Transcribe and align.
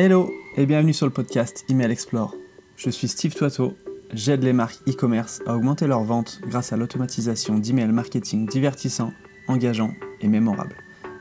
Hello 0.00 0.32
et 0.56 0.64
bienvenue 0.64 0.92
sur 0.92 1.06
le 1.06 1.12
podcast 1.12 1.64
Email 1.68 1.90
Explore. 1.90 2.32
Je 2.76 2.88
suis 2.88 3.08
Steve 3.08 3.34
Toiteau, 3.34 3.74
j'aide 4.12 4.44
les 4.44 4.52
marques 4.52 4.78
e-commerce 4.88 5.42
à 5.44 5.56
augmenter 5.56 5.88
leurs 5.88 6.04
ventes 6.04 6.40
grâce 6.46 6.72
à 6.72 6.76
l'automatisation 6.76 7.58
d'email 7.58 7.88
marketing 7.88 8.46
divertissant, 8.46 9.12
engageant 9.48 9.90
et 10.20 10.28
mémorable. 10.28 10.76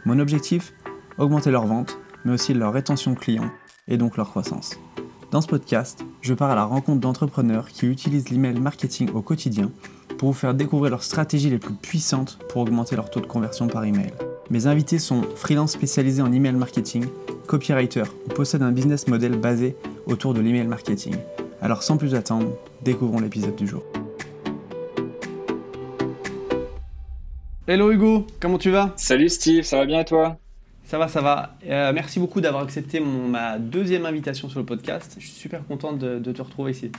Mon 0.05 0.19
objectif 0.19 0.73
Augmenter 1.17 1.49
leurs 1.49 1.65
ventes, 1.65 1.97
mais 2.23 2.33
aussi 2.33 2.53
leur 2.53 2.71
rétention 2.71 3.15
client 3.15 3.49
et 3.87 3.97
donc 3.97 4.15
leur 4.15 4.29
croissance. 4.29 4.79
Dans 5.31 5.41
ce 5.41 5.47
podcast, 5.47 6.05
je 6.21 6.35
pars 6.35 6.51
à 6.51 6.55
la 6.55 6.65
rencontre 6.65 7.01
d'entrepreneurs 7.01 7.69
qui 7.69 7.87
utilisent 7.87 8.29
l'email 8.29 8.59
marketing 8.59 9.09
au 9.15 9.23
quotidien 9.23 9.71
pour 10.19 10.29
vous 10.29 10.37
faire 10.37 10.53
découvrir 10.53 10.91
leurs 10.91 11.03
stratégies 11.03 11.49
les 11.49 11.57
plus 11.57 11.73
puissantes 11.73 12.37
pour 12.49 12.61
augmenter 12.61 12.95
leur 12.95 13.09
taux 13.09 13.21
de 13.21 13.25
conversion 13.25 13.65
par 13.65 13.85
email. 13.85 14.13
Mes 14.51 14.67
invités 14.67 14.99
sont 14.99 15.23
freelance 15.35 15.71
spécialisés 15.71 16.21
en 16.21 16.31
email 16.31 16.53
marketing, 16.53 17.05
copywriter 17.47 18.03
ou 18.25 18.29
possèdent 18.29 18.61
un 18.61 18.71
business 18.71 19.07
model 19.07 19.37
basé 19.37 19.75
autour 20.05 20.33
de 20.33 20.41
l'email 20.41 20.67
marketing. 20.67 21.15
Alors 21.61 21.81
sans 21.81 21.97
plus 21.97 22.13
attendre, 22.13 22.51
découvrons 22.83 23.19
l'épisode 23.19 23.55
du 23.55 23.65
jour. 23.65 23.83
Hello 27.67 27.91
Hugo, 27.91 28.27
comment 28.39 28.57
tu 28.57 28.69
vas? 28.69 28.93
Salut 28.95 29.29
Steve, 29.29 29.63
ça 29.63 29.77
va 29.77 29.85
bien 29.85 30.01
et 30.01 30.05
toi? 30.05 30.37
Ça 30.85 30.97
va, 30.97 31.09
ça 31.09 31.19
va. 31.19 31.57
Euh, 31.65 31.91
merci 31.93 32.19
beaucoup 32.19 32.39
d'avoir 32.39 32.63
accepté 32.63 33.01
ma 33.01 33.59
deuxième 33.59 34.05
invitation 34.05 34.47
sur 34.47 34.59
le 34.59 34.65
podcast. 34.65 35.17
Je 35.19 35.25
suis 35.25 35.35
super 35.35 35.65
content 35.65 35.91
de, 35.91 36.19
te 36.19 36.41
retrouver 36.41 36.71
ici. 36.71 36.91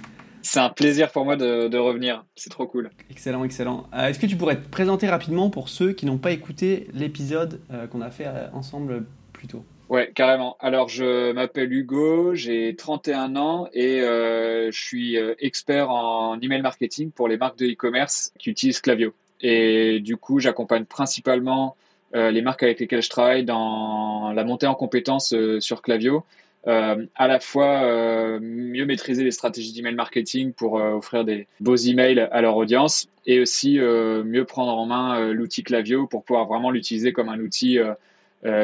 C'est 0.43 0.61
un 0.61 0.69
plaisir 0.69 1.11
pour 1.11 1.25
moi 1.25 1.37
de, 1.37 1.79
revenir, 1.79 2.25
c'est 2.37 2.51
trop 2.51 2.67
cool. 2.67 2.91
Excellent, 3.11 3.45
excellent. 3.45 3.87
Euh, 3.95 4.09
est-ce 4.09 4.19
que 4.19 4.27
tu 4.27 4.37
pourrais 4.37 4.57
te 4.57 4.69
présenter 4.69 5.09
rapidement 5.09 5.49
pour 5.51 5.69
ceux 5.69 5.93
qui 5.93 6.05
n'ont 6.05 6.19
pas 6.19 6.33
écouté 6.33 6.89
l'épisode 6.93 7.61
euh, 7.71 7.87
qu'on 7.87 8.03
a 8.03 8.11
fait 8.11 8.29
ensemble 8.53 9.07
plus 9.33 9.47
tôt? 9.47 9.65
Ouais, 9.89 10.11
carrément. 10.15 10.57
Alors, 10.61 10.89
je 10.89 11.33
m'appelle 11.33 11.73
Hugo, 11.73 12.35
j'ai 12.35 12.77
31 12.77 13.37
ans 13.37 13.69
et 13.73 14.01
je 14.01 14.69
suis 14.71 15.17
expert 15.39 15.91
en 15.91 16.39
email 16.41 16.61
marketing 16.61 17.11
pour 17.11 17.27
les 17.27 17.39
marques 17.39 17.59
de 17.59 17.67
e-commerce 17.67 18.33
qui 18.39 18.51
utilisent 18.51 18.81
Clavio. 18.81 19.15
Et 19.41 20.01
du 20.01 20.17
coup, 20.17 20.41
j'accompagne 20.41 20.85
principalement 20.85 21.77
euh, 22.15 22.31
les 22.31 22.43
marques 22.43 22.63
avec 22.63 22.81
lesquelles 22.81 23.03
je 23.03 23.11
travaille 23.11 23.45
dans 23.45 24.33
la 24.33 24.45
montée 24.45 24.67
en 24.67 24.75
compétences 24.75 25.35
euh, 25.35 25.61
sur 25.61 25.83
Clavio. 25.83 26.25
Euh, 26.67 27.07
à 27.15 27.29
la 27.29 27.39
fois 27.39 27.83
euh, 27.83 28.41
mieux 28.41 28.85
maîtriser 28.85 29.25
les 29.25 29.31
stratégies 29.31 29.73
d'email 29.73 29.95
marketing 29.95 30.53
pour 30.53 30.75
offrir 30.75 31.25
des 31.25 31.47
beaux 31.61 31.77
emails 31.77 32.29
à 32.33 32.41
leur 32.41 32.57
audience 32.57 33.09
et 33.27 33.41
aussi 33.41 33.79
mieux 33.79 34.45
prendre 34.45 34.77
en 34.77 34.87
main 34.87 35.33
l'outil 35.33 35.63
Clavio 35.63 36.07
pour 36.07 36.25
pouvoir 36.25 36.47
vraiment 36.47 36.71
l'utiliser 36.71 37.13
comme 37.13 37.29
un 37.29 37.39
outil 37.39 37.79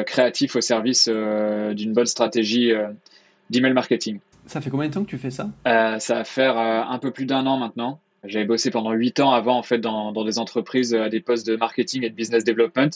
créatif 0.05 0.55
au 0.55 0.61
service 0.61 1.07
d'une 1.07 1.93
bonne 1.93 2.05
stratégie 2.05 2.71
d'email 3.49 3.73
marketing. 3.73 4.19
Ça 4.47 4.61
fait 4.61 4.69
combien 4.69 4.87
de 4.87 4.93
temps 4.93 5.03
que 5.03 5.09
tu 5.09 5.17
fais 5.17 5.31
ça? 5.31 5.49
Ça 5.65 6.15
va 6.15 6.23
faire 6.23 6.57
un 6.57 6.97
peu 6.99 7.11
plus 7.11 7.25
d'un 7.25 7.45
an 7.45 7.57
maintenant. 7.57 7.99
J'avais 8.27 8.45
bossé 8.45 8.71
pendant 8.71 8.91
huit 8.91 9.19
ans 9.19 9.31
avant 9.31 9.57
en 9.57 9.63
fait 9.63 9.77
dans, 9.77 10.11
dans, 10.11 10.23
des 10.23 10.39
entreprises 10.39 10.93
à 10.93 11.09
des 11.09 11.19
postes 11.19 11.45
de 11.47 11.55
marketing 11.55 12.03
et 12.03 12.09
de 12.09 12.15
business 12.15 12.43
development 12.43 12.89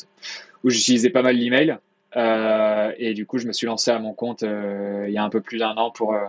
où 0.63 0.69
j'utilisais 0.69 1.09
pas 1.09 1.21
mal 1.21 1.35
l'email 1.35 1.77
euh, 2.15 2.91
et 2.97 3.13
du 3.13 3.25
coup 3.25 3.37
je 3.37 3.47
me 3.47 3.53
suis 3.53 3.67
lancé 3.67 3.91
à 3.91 3.99
mon 3.99 4.13
compte 4.13 4.43
euh, 4.43 5.05
il 5.07 5.13
y 5.13 5.17
a 5.17 5.23
un 5.23 5.29
peu 5.29 5.41
plus 5.41 5.59
d'un 5.59 5.75
an 5.75 5.91
pour 5.91 6.15
euh, 6.15 6.25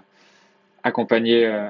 accompagner 0.83 1.47
euh, 1.47 1.69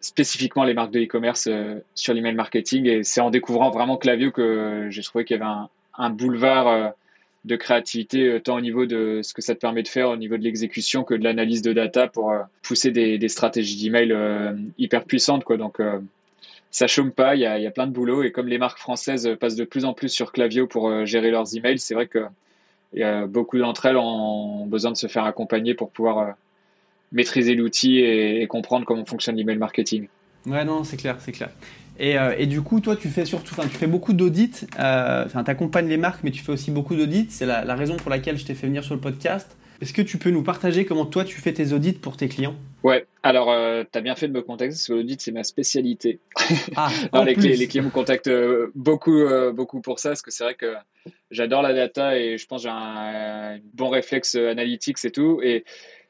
spécifiquement 0.00 0.64
les 0.64 0.74
marques 0.74 0.90
de 0.90 1.00
e-commerce 1.00 1.46
euh, 1.46 1.78
sur 1.94 2.12
l'email 2.14 2.34
marketing 2.34 2.86
et 2.86 3.04
c'est 3.04 3.20
en 3.20 3.30
découvrant 3.30 3.70
vraiment 3.70 3.96
Clavio 3.96 4.32
que 4.32 4.88
j'ai 4.90 5.02
trouvé 5.02 5.24
qu'il 5.24 5.36
y 5.36 5.40
avait 5.40 5.48
un, 5.48 5.68
un 5.96 6.10
boulevard 6.10 6.92
de 7.44 7.56
créativité 7.56 8.40
tant 8.42 8.56
au 8.56 8.60
niveau 8.60 8.86
de 8.86 9.20
ce 9.22 9.34
que 9.34 9.42
ça 9.42 9.54
te 9.54 9.60
permet 9.60 9.82
de 9.82 9.88
faire 9.88 10.10
au 10.10 10.16
niveau 10.16 10.36
de 10.36 10.42
l'exécution 10.42 11.02
que 11.02 11.14
de 11.14 11.24
l'analyse 11.24 11.62
de 11.62 11.72
data 11.72 12.06
pour 12.06 12.32
pousser 12.62 12.92
des, 12.92 13.28
stratégies 13.28 13.82
d'email 13.82 14.16
hyper 14.78 15.04
puissantes 15.04 15.42
quoi 15.42 15.56
donc 15.56 15.80
ça 16.72 16.86
chôme 16.86 17.12
pas, 17.12 17.36
il 17.36 17.42
y, 17.42 17.46
a, 17.46 17.70
plein 17.70 17.86
de 17.86 17.92
boulot. 17.92 18.22
Et 18.22 18.32
comme 18.32 18.48
les 18.48 18.58
marques 18.58 18.78
françaises 18.78 19.28
passent 19.38 19.56
de 19.56 19.64
plus 19.64 19.84
en 19.84 19.92
plus 19.92 20.08
sur 20.08 20.32
Clavio 20.32 20.66
pour 20.66 20.88
euh, 20.88 21.04
gérer 21.04 21.30
leurs 21.30 21.54
emails, 21.54 21.78
c'est 21.78 21.94
vrai 21.94 22.08
que 22.08 22.26
beaucoup 23.26 23.58
d'entre 23.58 23.86
elles 23.86 23.96
ont 23.96 24.66
besoin 24.66 24.90
de 24.90 24.96
se 24.96 25.06
faire 25.06 25.24
accompagner 25.24 25.74
pour 25.74 25.90
pouvoir 25.90 26.18
euh, 26.18 26.30
maîtriser 27.12 27.54
l'outil 27.54 27.98
et, 28.00 28.46
comprendre 28.46 28.86
comment 28.86 29.04
fonctionne 29.04 29.36
l'email 29.36 29.58
marketing. 29.58 30.08
Ouais, 30.46 30.64
non, 30.64 30.82
c'est 30.82 30.96
clair, 30.96 31.16
c'est 31.20 31.32
clair. 31.32 31.50
Et, 31.98 32.18
euh, 32.18 32.34
et, 32.36 32.46
du 32.46 32.62
coup, 32.62 32.80
toi, 32.80 32.96
tu 32.96 33.08
fais 33.08 33.24
surtout, 33.24 33.54
tu 33.54 33.68
fais 33.68 33.86
beaucoup 33.86 34.12
d'audits. 34.12 34.66
Enfin, 34.76 35.44
tu 35.44 35.50
accompagnes 35.50 35.88
les 35.88 35.96
marques, 35.96 36.24
mais 36.24 36.30
tu 36.30 36.42
fais 36.42 36.52
aussi 36.52 36.70
beaucoup 36.70 36.96
d'audits. 36.96 37.26
C'est 37.30 37.46
la, 37.46 37.64
la, 37.64 37.74
raison 37.74 37.96
pour 37.96 38.10
laquelle 38.10 38.38
je 38.38 38.44
t'ai 38.44 38.54
fait 38.54 38.66
venir 38.66 38.84
sur 38.84 38.94
le 38.94 39.00
podcast. 39.00 39.56
Est-ce 39.82 39.92
que 39.92 40.02
tu 40.02 40.16
peux 40.16 40.30
nous 40.30 40.44
partager 40.44 40.84
comment 40.84 41.06
toi 41.06 41.24
tu 41.24 41.40
fais 41.40 41.52
tes 41.52 41.72
audits 41.72 41.94
pour 41.94 42.16
tes 42.16 42.28
clients? 42.28 42.54
Ouais, 42.84 43.04
alors 43.24 43.50
euh, 43.50 43.82
tu 43.90 43.98
as 43.98 44.00
bien 44.00 44.14
fait 44.14 44.28
de 44.28 44.32
me 44.32 44.40
contacter 44.40 44.74
parce 44.74 44.86
que 44.86 44.92
l'audit 44.92 45.20
c'est 45.20 45.32
ma 45.32 45.42
spécialité. 45.42 46.20
Ah, 46.76 46.88
les, 47.26 47.34
les, 47.34 47.66
clients 47.66 47.82
me 47.82 47.90
contactent 47.90 48.28
euh, 48.28 48.70
beaucoup, 48.76 49.18
euh, 49.18 49.50
beaucoup 49.50 49.80
pour 49.80 49.98
ça 49.98 50.10
parce 50.10 50.22
que 50.22 50.30
c'est 50.30 50.44
vrai 50.44 50.54
que 50.54 50.72
j'adore 51.32 51.62
la 51.62 51.74
data 51.74 52.16
et 52.16 52.38
je 52.38 52.46
pense 52.46 52.62
que 52.62 52.68
j'ai 52.68 52.72
un, 52.72 53.58
bon 53.74 53.88
réflexe 53.88 54.36
analytique 54.36 55.04
et 55.04 55.10
tout. 55.10 55.40
Et 55.42 55.64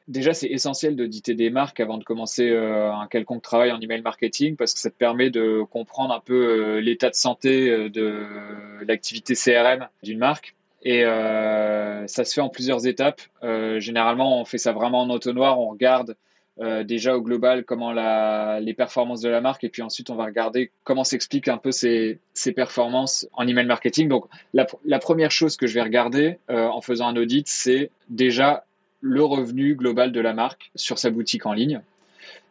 déjà 0.07 0.33
c'est 0.33 0.47
essentiel 0.47 0.95
d'auditer 0.95 1.33
des 1.33 1.49
marques 1.49 1.79
avant 1.79 1.97
de 1.97 2.03
commencer 2.03 2.55
un 2.55 3.07
quelconque 3.07 3.41
travail 3.41 3.71
en 3.71 3.79
email 3.79 4.01
marketing 4.01 4.55
parce 4.55 4.73
que 4.73 4.79
ça 4.79 4.89
te 4.89 4.95
permet 4.95 5.29
de 5.29 5.63
comprendre 5.69 6.13
un 6.13 6.19
peu 6.19 6.79
l'état 6.79 7.09
de 7.09 7.15
santé 7.15 7.89
de 7.89 8.25
l'activité 8.85 9.33
CRM 9.35 9.87
d'une 10.03 10.19
marque 10.19 10.55
et 10.83 11.05
euh, 11.05 12.05
ça 12.07 12.25
se 12.25 12.33
fait 12.33 12.41
en 12.41 12.49
plusieurs 12.49 12.85
étapes. 12.85 13.21
Euh, 13.43 13.79
généralement, 13.79 14.39
on 14.39 14.45
fait 14.45 14.57
ça 14.57 14.73
vraiment 14.73 15.01
en 15.01 15.09
auto-noir. 15.09 15.59
On 15.59 15.69
regarde 15.69 16.15
euh, 16.59 16.83
déjà 16.83 17.15
au 17.15 17.21
global 17.21 17.63
comment 17.63 17.91
la, 17.93 18.59
les 18.59 18.73
performances 18.73 19.21
de 19.21 19.29
la 19.29 19.41
marque 19.41 19.63
et 19.63 19.69
puis 19.69 19.81
ensuite 19.81 20.11
on 20.11 20.15
va 20.15 20.25
regarder 20.25 20.71
comment 20.83 21.03
s'expliquent 21.03 21.47
un 21.47 21.57
peu 21.57 21.71
ces, 21.71 22.19
ces, 22.35 22.51
performances 22.51 23.27
en 23.33 23.47
email 23.47 23.65
marketing. 23.65 24.07
Donc 24.07 24.25
la, 24.53 24.99
première 24.99 25.31
chose 25.31 25.57
que 25.57 25.65
je 25.65 25.73
vais 25.73 25.81
regarder 25.81 26.37
euh, 26.51 26.67
en 26.67 26.81
faisant 26.81 27.07
un 27.07 27.15
audit, 27.15 27.47
c'est 27.47 27.89
déjà 28.09 28.65
le 29.03 29.21
revenu 29.21 29.75
global 29.75 30.13
de 30.13 30.21
la 30.21 30.33
marque 30.33 30.71
sur 30.75 30.97
sa 30.97 31.11
boutique 31.11 31.45
en 31.45 31.51
ligne. 31.51 31.81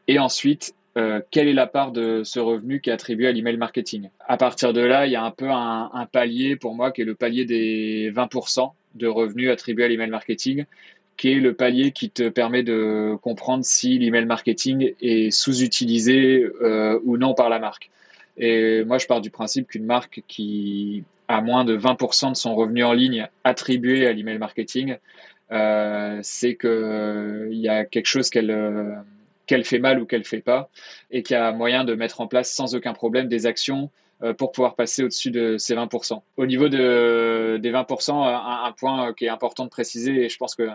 Et 0.06 0.18
ensuite, 0.18 0.74
euh, 0.98 1.22
quelle 1.30 1.48
est 1.48 1.54
la 1.54 1.66
part 1.66 1.92
de 1.92 2.22
ce 2.24 2.38
revenu 2.38 2.82
qui 2.82 2.90
est 2.90 2.92
attribué 2.92 3.26
à 3.26 3.32
l'email 3.32 3.56
marketing? 3.56 4.10
À 4.28 4.36
partir 4.36 4.74
de 4.74 4.82
là, 4.82 5.06
il 5.06 5.12
y 5.12 5.16
a 5.16 5.24
un 5.24 5.30
peu 5.30 5.48
un, 5.48 6.06
palier 6.12 6.56
pour 6.56 6.74
moi 6.74 6.92
qui 6.92 7.00
est 7.00 7.04
le 7.06 7.14
palier 7.14 7.46
des 7.46 8.12
20% 8.12 8.70
de 8.96 9.06
revenus 9.06 9.50
attribués 9.50 9.84
à 9.84 9.88
l'email 9.88 10.10
marketing, 10.10 10.66
qui 11.16 11.32
est 11.32 11.40
le 11.40 11.54
palier 11.54 11.92
qui 11.92 12.10
te 12.10 12.28
permet 12.28 12.62
de 12.62 13.16
comprendre 13.22 13.64
si 13.64 13.98
l'email 13.98 14.26
marketing 14.26 14.92
est 15.00 15.30
sous-utilisé 15.30 16.46
euh, 16.60 17.00
ou 17.04 17.16
non 17.16 17.32
par 17.32 17.48
la 17.48 17.60
marque. 17.60 17.90
Et 18.36 18.84
moi, 18.84 18.98
je 18.98 19.06
pars 19.06 19.22
du 19.22 19.30
principe 19.30 19.68
qu'une 19.68 19.86
marque 19.86 20.22
qui 20.28 21.04
a 21.28 21.40
moins 21.40 21.64
de 21.64 21.76
20% 21.78 22.30
de 22.30 22.36
son 22.36 22.54
revenu 22.54 22.84
en 22.84 22.92
ligne 22.92 23.28
attribué 23.44 24.06
à 24.06 24.12
l'email 24.12 24.38
marketing, 24.38 24.96
euh, 25.50 26.18
c'est 26.22 26.56
qu'il 26.56 27.48
y 27.58 27.68
a 27.68 27.84
quelque 27.84 28.06
chose 28.06 28.30
qu'elle 28.30 29.02
qu'elle 29.46 29.64
fait 29.64 29.80
mal 29.80 30.00
ou 30.00 30.06
qu'elle 30.06 30.24
fait 30.24 30.40
pas, 30.40 30.70
et 31.10 31.22
qu'il 31.22 31.34
y 31.34 31.38
a 31.38 31.52
moyen 31.52 31.84
de 31.84 31.94
mettre 31.94 32.20
en 32.20 32.26
place 32.26 32.50
sans 32.52 32.74
aucun 32.74 32.92
problème 32.94 33.28
des 33.28 33.46
actions 33.46 33.90
euh, 34.22 34.32
pour 34.32 34.52
pouvoir 34.52 34.76
passer 34.76 35.02
au-dessus 35.02 35.30
de 35.30 35.56
ces 35.58 35.74
20%. 35.74 36.22
Au 36.36 36.46
niveau 36.46 36.68
de, 36.68 37.58
des 37.60 37.72
20%, 37.72 38.12
un, 38.12 38.72
point 38.72 39.12
qui 39.14 39.24
est 39.24 39.28
important 39.28 39.64
de 39.64 39.70
préciser, 39.70 40.24
et 40.24 40.28
je 40.28 40.36
pense 40.36 40.54
que 40.54 40.68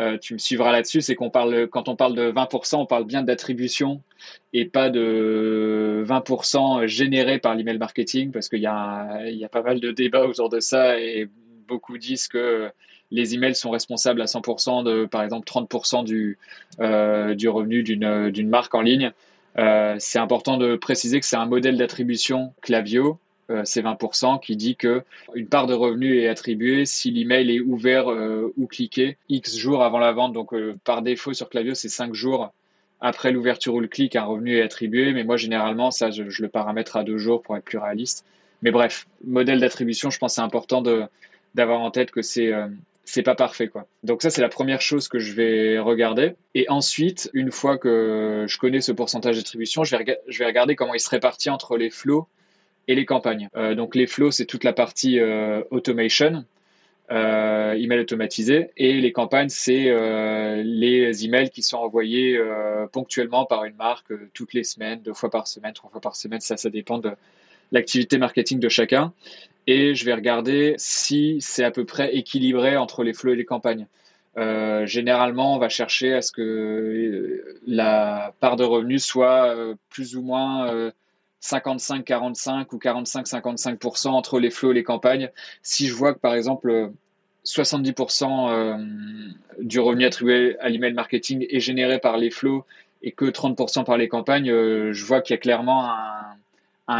euh, 0.00 0.18
tu 0.18 0.34
me 0.34 0.38
suivras 0.38 0.70
là-dessus, 0.70 1.00
c'est 1.00 1.14
qu'on 1.14 1.30
parle, 1.30 1.68
quand 1.68 1.88
on 1.88 1.96
parle 1.96 2.14
de 2.14 2.30
20%, 2.30 2.76
on 2.76 2.86
parle 2.86 3.04
bien 3.04 3.22
d'attribution 3.22 4.02
et 4.52 4.66
pas 4.66 4.90
de 4.90 6.04
20% 6.06 6.86
généré 6.86 7.38
par 7.38 7.54
l'email 7.54 7.78
marketing, 7.78 8.32
parce 8.32 8.48
qu'il 8.48 8.58
y 8.58 8.68
il 9.30 9.38
y 9.38 9.44
a 9.44 9.48
pas 9.50 9.62
mal 9.62 9.80
de 9.80 9.90
débats 9.90 10.26
autour 10.26 10.50
de 10.50 10.60
ça 10.60 11.00
et 11.00 11.28
beaucoup 11.66 11.96
disent 11.96 12.28
que 12.28 12.70
les 13.10 13.34
emails 13.34 13.54
sont 13.54 13.70
responsables 13.70 14.20
à 14.20 14.26
100% 14.26 14.84
de, 14.84 15.06
par 15.06 15.22
exemple, 15.22 15.46
30% 15.46 16.04
du, 16.04 16.38
euh, 16.80 17.34
du 17.34 17.48
revenu 17.48 17.82
d'une 17.82 18.48
marque 18.48 18.74
en 18.74 18.80
ligne. 18.80 19.12
Euh, 19.56 19.94
c'est 19.98 20.18
important 20.18 20.56
de 20.56 20.76
préciser 20.76 21.20
que 21.20 21.26
c'est 21.26 21.36
un 21.36 21.46
modèle 21.46 21.76
d'attribution 21.76 22.52
Clavio, 22.60 23.18
euh, 23.50 23.62
c'est 23.64 23.82
20%, 23.82 24.40
qui 24.40 24.56
dit 24.56 24.74
que 24.74 25.02
une 25.34 25.46
part 25.46 25.66
de 25.66 25.74
revenu 25.74 26.18
est 26.18 26.28
attribuée 26.28 26.86
si 26.86 27.10
l'email 27.10 27.54
est 27.54 27.60
ouvert 27.60 28.08
ou 28.08 28.66
cliqué 28.66 29.16
X 29.28 29.56
jours 29.56 29.84
avant 29.84 29.98
la 29.98 30.12
vente. 30.12 30.32
Donc, 30.32 30.52
par 30.84 31.02
défaut, 31.02 31.32
sur 31.32 31.48
Clavio, 31.48 31.74
c'est 31.74 31.88
5 31.88 32.14
jours 32.14 32.52
après 33.00 33.32
l'ouverture 33.32 33.74
ou 33.74 33.80
le 33.80 33.88
clic, 33.88 34.16
un 34.16 34.24
revenu 34.24 34.56
est 34.56 34.62
attribué. 34.62 35.12
Mais 35.12 35.24
moi, 35.24 35.36
généralement, 35.36 35.90
ça, 35.90 36.10
je, 36.10 36.22
le 36.22 36.48
paramètre 36.48 36.96
à 36.96 37.04
deux 37.04 37.18
jours 37.18 37.42
pour 37.42 37.56
être 37.56 37.64
plus 37.64 37.78
réaliste. 37.78 38.24
Mais 38.62 38.70
bref, 38.70 39.06
modèle 39.24 39.60
d'attribution, 39.60 40.10
je 40.10 40.18
pense 40.18 40.32
que 40.32 40.36
c'est 40.36 40.40
important 40.40 40.82
d'avoir 41.54 41.80
en 41.80 41.90
tête 41.90 42.10
que 42.10 42.22
c'est 42.22 42.50
c'est 43.04 43.22
pas 43.22 43.34
parfait 43.34 43.68
quoi. 43.68 43.86
Donc 44.02 44.22
ça 44.22 44.30
c'est 44.30 44.40
la 44.42 44.48
première 44.48 44.80
chose 44.80 45.08
que 45.08 45.18
je 45.18 45.32
vais 45.34 45.78
regarder 45.78 46.34
et 46.54 46.68
ensuite 46.70 47.30
une 47.32 47.50
fois 47.50 47.78
que 47.78 48.46
je 48.48 48.58
connais 48.58 48.80
ce 48.80 48.92
pourcentage 48.92 49.36
d'attribution, 49.36 49.84
je 49.84 49.96
vais, 49.96 50.18
je 50.28 50.38
vais 50.38 50.46
regarder 50.46 50.74
comment 50.76 50.94
il 50.94 51.00
se 51.00 51.10
répartit 51.10 51.50
entre 51.50 51.76
les 51.76 51.90
flows 51.90 52.26
et 52.88 52.94
les 52.94 53.04
campagnes. 53.04 53.48
Euh, 53.56 53.74
donc 53.74 53.94
les 53.94 54.06
flows 54.06 54.30
c'est 54.30 54.46
toute 54.46 54.64
la 54.64 54.72
partie 54.72 55.18
euh, 55.20 55.62
automation. 55.70 56.44
euh, 57.10 57.72
email 57.74 58.00
automatisé. 58.00 58.70
Et 58.76 58.94
les 59.00 59.12
campagnes, 59.12 59.50
c'est 59.50 59.90
euh, 59.90 60.62
les 60.64 61.24
emails 61.24 61.50
qui 61.50 61.62
sont 61.62 61.76
envoyés 61.76 62.40
ponctuellement 62.92 63.44
par 63.44 63.64
une 63.64 63.76
marque 63.76 64.12
toutes 64.32 64.54
les 64.54 64.64
semaines, 64.64 65.00
deux 65.02 65.14
fois 65.14 65.30
par 65.30 65.46
semaine, 65.46 65.72
trois 65.72 65.90
fois 65.90 66.00
par 66.00 66.16
semaine. 66.16 66.40
Ça, 66.40 66.56
ça 66.56 66.70
dépend 66.70 66.98
de 66.98 67.10
l'activité 67.72 68.18
marketing 68.18 68.60
de 68.60 68.68
chacun. 68.68 69.12
Et 69.66 69.94
je 69.94 70.04
vais 70.04 70.14
regarder 70.14 70.74
si 70.76 71.38
c'est 71.40 71.64
à 71.64 71.70
peu 71.70 71.84
près 71.84 72.14
équilibré 72.14 72.76
entre 72.76 73.02
les 73.02 73.14
flots 73.14 73.32
et 73.32 73.36
les 73.36 73.44
campagnes. 73.44 73.86
Euh, 74.36 74.84
généralement, 74.84 75.54
on 75.54 75.58
va 75.58 75.68
chercher 75.68 76.12
à 76.12 76.22
ce 76.22 76.32
que 76.32 77.56
la 77.66 78.34
part 78.40 78.56
de 78.56 78.64
revenus 78.64 79.04
soit 79.04 79.56
plus 79.88 80.16
ou 80.16 80.22
moins 80.22 80.90
55-45 81.44 82.66
ou 82.72 82.78
45-55% 82.78 84.08
entre 84.08 84.40
les 84.40 84.50
flots 84.50 84.72
et 84.72 84.74
les 84.74 84.82
campagnes. 84.82 85.30
Si 85.62 85.86
je 85.86 85.94
vois 85.94 86.14
que 86.14 86.18
par 86.18 86.34
exemple 86.34 86.90
70% 87.44 88.50
euh, 88.50 88.76
du 89.60 89.78
revenu 89.78 90.06
attribué 90.06 90.56
à 90.60 90.70
l'email 90.70 90.94
marketing 90.94 91.46
est 91.48 91.60
généré 91.60 91.98
par 91.98 92.16
les 92.16 92.30
flots 92.30 92.64
et 93.02 93.12
que 93.12 93.26
30% 93.26 93.84
par 93.84 93.98
les 93.98 94.08
campagnes, 94.08 94.50
euh, 94.50 94.92
je 94.92 95.04
vois 95.04 95.20
qu'il 95.20 95.34
y 95.34 95.38
a 95.38 95.40
clairement 95.40 95.90
un, 95.90 96.36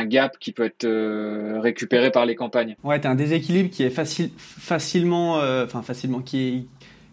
gap 0.07 0.39
qui 0.39 0.53
peut 0.53 0.65
être 0.65 0.85
euh, 0.85 1.61
récupéré 1.61 2.11
par 2.11 2.27
les 2.27 2.35
campagnes. 2.35 2.77
Ouais, 2.85 3.01
tu 3.01 3.07
as 3.07 3.11
un 3.11 3.15
déséquilibre 3.15 3.71
qui 3.71 3.83
est 3.83 3.91
facile, 3.91 4.31
facilement, 4.37 5.37
enfin 5.65 5.83
facilement, 5.83 6.21
qui 6.21 6.49
est, 6.49 6.65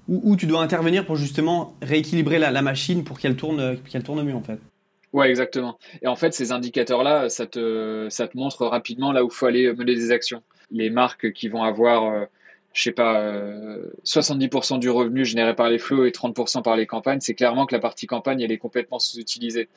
où, 0.07 0.35
tu 0.35 0.45
dois 0.45 0.61
intervenir 0.61 1.05
pour 1.05 1.15
justement 1.15 1.75
rééquilibrer 1.81 2.39
la, 2.39 2.51
la 2.51 2.61
machine 2.61 3.03
pour 3.03 3.19
qu'elle 3.19 3.35
tourne, 3.35 3.77
qu'elle 3.89 4.03
tourne 4.03 4.23
mieux 4.23 4.35
en 4.35 4.41
fait. 4.41 4.59
Ouais, 5.13 5.29
exactement. 5.29 5.77
Et 6.01 6.07
en 6.07 6.15
fait, 6.15 6.33
ces 6.33 6.51
indicateurs-là, 6.51 7.27
ça 7.27 7.45
te, 7.45 8.07
ça 8.09 8.27
te 8.27 8.37
montre 8.37 8.65
rapidement 8.65 9.11
là 9.11 9.23
où 9.23 9.27
il 9.27 9.33
faut 9.33 9.45
aller 9.45 9.71
mener 9.73 9.93
des 9.93 10.11
actions. 10.11 10.41
Les 10.71 10.89
marques 10.89 11.33
qui 11.33 11.49
vont 11.49 11.63
avoir, 11.63 12.05
euh, 12.05 12.25
je 12.73 12.83
sais 12.83 12.91
pas, 12.93 13.29
70% 14.05 14.75
euh, 14.75 14.77
du 14.77 14.89
revenu 14.89 15.25
généré 15.25 15.53
par 15.53 15.69
les 15.69 15.79
flots 15.79 16.05
et 16.05 16.11
30% 16.11 16.63
par 16.63 16.77
les 16.77 16.87
campagnes, 16.87 17.19
c'est 17.19 17.33
clairement 17.33 17.65
que 17.65 17.75
la 17.75 17.81
partie 17.81 18.07
campagne, 18.07 18.39
elle 18.41 18.53
est 18.53 18.57
complètement 18.57 18.99
sous-utilisée. 18.99 19.67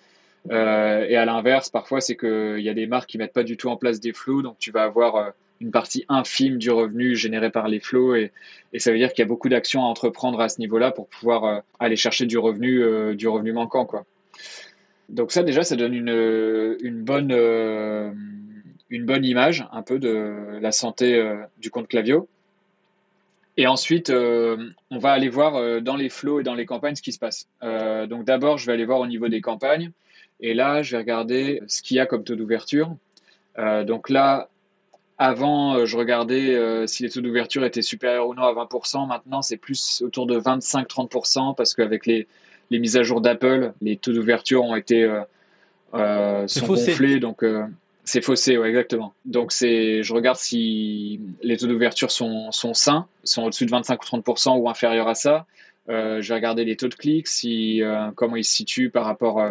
Euh, 0.50 1.06
et 1.08 1.16
à 1.16 1.24
l'inverse, 1.24 1.70
parfois, 1.70 2.00
c'est 2.00 2.16
qu'il 2.16 2.60
y 2.60 2.68
a 2.68 2.74
des 2.74 2.86
marques 2.86 3.08
qui 3.08 3.18
mettent 3.18 3.32
pas 3.32 3.44
du 3.44 3.56
tout 3.56 3.68
en 3.68 3.76
place 3.76 4.00
des 4.00 4.12
flots, 4.12 4.42
donc 4.42 4.58
tu 4.58 4.70
vas 4.70 4.82
avoir 4.82 5.16
euh, 5.16 5.30
une 5.60 5.70
partie 5.70 6.04
infime 6.08 6.58
du 6.58 6.70
revenu 6.70 7.16
généré 7.16 7.50
par 7.50 7.68
les 7.68 7.80
flots, 7.80 8.14
et, 8.14 8.32
ça 8.76 8.92
veut 8.92 8.98
dire 8.98 9.12
qu'il 9.12 9.22
y 9.22 9.26
a 9.26 9.28
beaucoup 9.28 9.48
d'actions 9.48 9.82
à 9.82 9.86
entreprendre 9.86 10.40
à 10.40 10.48
ce 10.48 10.60
niveau-là 10.60 10.90
pour 10.90 11.08
pouvoir 11.08 11.44
euh, 11.44 11.60
aller 11.80 11.96
chercher 11.96 12.26
du 12.26 12.36
revenu, 12.36 13.14
du 13.14 13.28
revenu 13.28 13.52
manquant, 13.52 13.86
quoi. 13.86 14.04
Donc 15.10 15.32
ça 15.32 15.42
déjà, 15.42 15.62
ça 15.62 15.76
donne 15.76 15.92
une, 15.94 17.04
bonne, 17.04 17.30
image 18.90 19.66
un 19.70 19.82
peu 19.82 19.98
de 19.98 20.58
la 20.60 20.72
santé 20.72 21.22
du 21.58 21.70
compte 21.70 21.88
Clavio. 21.88 22.26
Et 23.58 23.66
ensuite, 23.66 24.10
on 24.10 24.98
va 24.98 25.12
aller 25.12 25.28
voir 25.28 25.82
dans 25.82 25.96
les 25.96 26.08
flots 26.08 26.40
et 26.40 26.42
dans 26.42 26.54
les 26.54 26.64
campagnes 26.64 26.94
ce 26.94 27.02
qui 27.02 27.12
se 27.12 27.18
passe. 27.18 27.48
donc 28.08 28.24
d'abord, 28.24 28.56
je 28.56 28.64
vais 28.64 28.72
aller 28.72 28.86
voir 28.86 28.98
au 28.98 29.06
niveau 29.06 29.28
des 29.28 29.42
campagnes. 29.42 29.92
Et 30.46 30.54
là, 30.54 30.82
je 30.82 30.92
vais 30.92 30.98
regarder 30.98 31.62
ce 31.66 31.82
qu'il 31.82 31.96
y 31.96 32.00
a 32.00 32.06
comme 32.06 32.22
taux 32.22 32.36
d'ouverture. 32.36 32.94
donc 33.86 34.10
là, 34.10 34.48
avant, 35.16 35.86
je 35.86 35.96
regardais 35.96 36.86
si 36.86 37.02
les 37.02 37.08
taux 37.08 37.20
d'ouverture 37.22 37.64
étaient 37.64 37.82
supérieurs 37.82 38.28
ou 38.28 38.34
non 38.34 38.42
à 38.42 38.52
20%. 38.52 39.06
Maintenant, 39.06 39.42
c'est 39.42 39.56
plus 39.56 40.02
autour 40.04 40.26
de 40.26 40.38
25-30% 40.38 41.54
parce 41.54 41.74
qu'avec 41.74 42.04
les, 42.04 42.26
les 42.70 42.78
mises 42.78 42.96
à 42.96 43.02
jour 43.02 43.20
d'Apple, 43.20 43.72
les 43.80 43.96
taux 43.96 44.12
d'ouverture 44.12 44.64
ont 44.64 44.76
été 44.76 45.02
euh, 45.02 45.20
euh 45.94 46.46
sont 46.48 46.66
gonflés, 46.66 47.20
donc 47.20 47.42
euh, 47.42 47.64
c'est 48.04 48.20
faussé, 48.20 48.58
ouais, 48.58 48.68
exactement. 48.68 49.14
Donc 49.24 49.52
c'est, 49.52 50.02
je 50.02 50.12
regarde 50.12 50.36
si 50.36 51.20
les 51.42 51.56
taux 51.56 51.66
d'ouverture 51.66 52.10
sont, 52.10 52.52
sont 52.52 52.74
sains, 52.74 53.06
sont 53.22 53.44
au-dessus 53.44 53.66
de 53.66 53.70
25 53.70 54.02
ou 54.02 54.16
30% 54.18 54.58
ou 54.58 54.68
inférieurs 54.68 55.08
à 55.08 55.14
ça. 55.14 55.46
Euh, 55.88 56.20
je 56.20 56.28
vais 56.28 56.34
regarder 56.34 56.64
les 56.64 56.76
taux 56.76 56.88
de 56.88 56.94
clics, 56.94 57.28
si 57.28 57.82
comment 58.14 58.36
ils 58.36 58.44
se 58.44 58.54
situent 58.54 58.90
par 58.90 59.04
rapport 59.04 59.42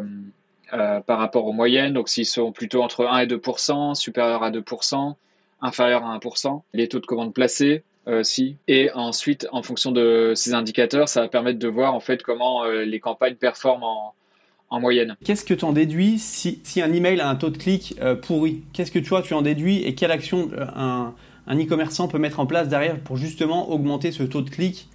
par 0.71 1.19
rapport 1.19 1.45
aux 1.45 1.54
moyennes. 1.54 1.94
Donc 1.94 2.10
s'ils 2.10 2.25
sont 2.25 2.51
plutôt 2.51 2.81
entre 2.81 3.06
1 3.06 3.19
et 3.19 3.27
2%, 3.27 3.95
supérieurs 3.95 4.44
à 4.44 4.51
2%, 4.51 5.15
inférieurs 5.62 6.06
à 6.06 6.18
1%. 6.18 6.62
Les 6.74 6.88
taux 6.88 7.00
de 7.00 7.06
commandes 7.06 7.33
placées, 7.33 7.83
euh, 8.07 8.21
si. 8.24 8.57
Et 8.68 8.92
ensuite, 8.94 9.48
en 9.51 9.63
fonction 9.63 9.92
de 9.92 10.33
ces 10.36 10.54
indicateurs, 10.54 11.07
ça 11.07 11.21
va 11.21 11.27
permettre 11.30 11.60
de 11.60 11.68
voir 11.68 11.95
en 11.95 12.01
fait 12.01 12.21
comment 12.21 12.65
euh, 12.65 12.83
les 12.83 13.00
campagnes 13.00 13.36
performent 13.36 13.83
en, 13.83 14.13
en 14.69 14.80
moyenne. 14.81 15.15
Qu'est-ce 15.24 15.45
que 15.45 15.54
tu 15.54 15.63
en 15.63 15.71
déduis 15.71 16.19
si, 16.19 16.60
si, 16.63 16.81
un 16.81 16.92
email 16.92 17.21
a 17.21 17.30
un 17.30 17.36
taux 17.36 17.50
de 17.50 17.57
clic 17.57 17.95
euh, 18.01 18.15
pourri? 18.15 18.63
Qu'est-ce 18.74 18.92
que 18.92 19.00
tu 19.00 19.13
tu 19.24 19.33
en 19.33 19.42
déduis 19.42 19.83
et 19.83 19.95
quelle 19.95 20.12
action 20.12 20.50
un, 20.75 21.13
un 21.48 21.60
e-commerçant 21.60 22.10
peut 22.10 22.19
mettre 22.19 22.42
en 22.42 22.45
place 22.45 22.68
derrière 22.68 23.00
pour 23.00 23.15
justement 23.15 23.69
augmenter 23.69 24.12
ce 24.12 24.24
taux 24.24 24.42
de 24.42 24.50
clic 24.50 24.89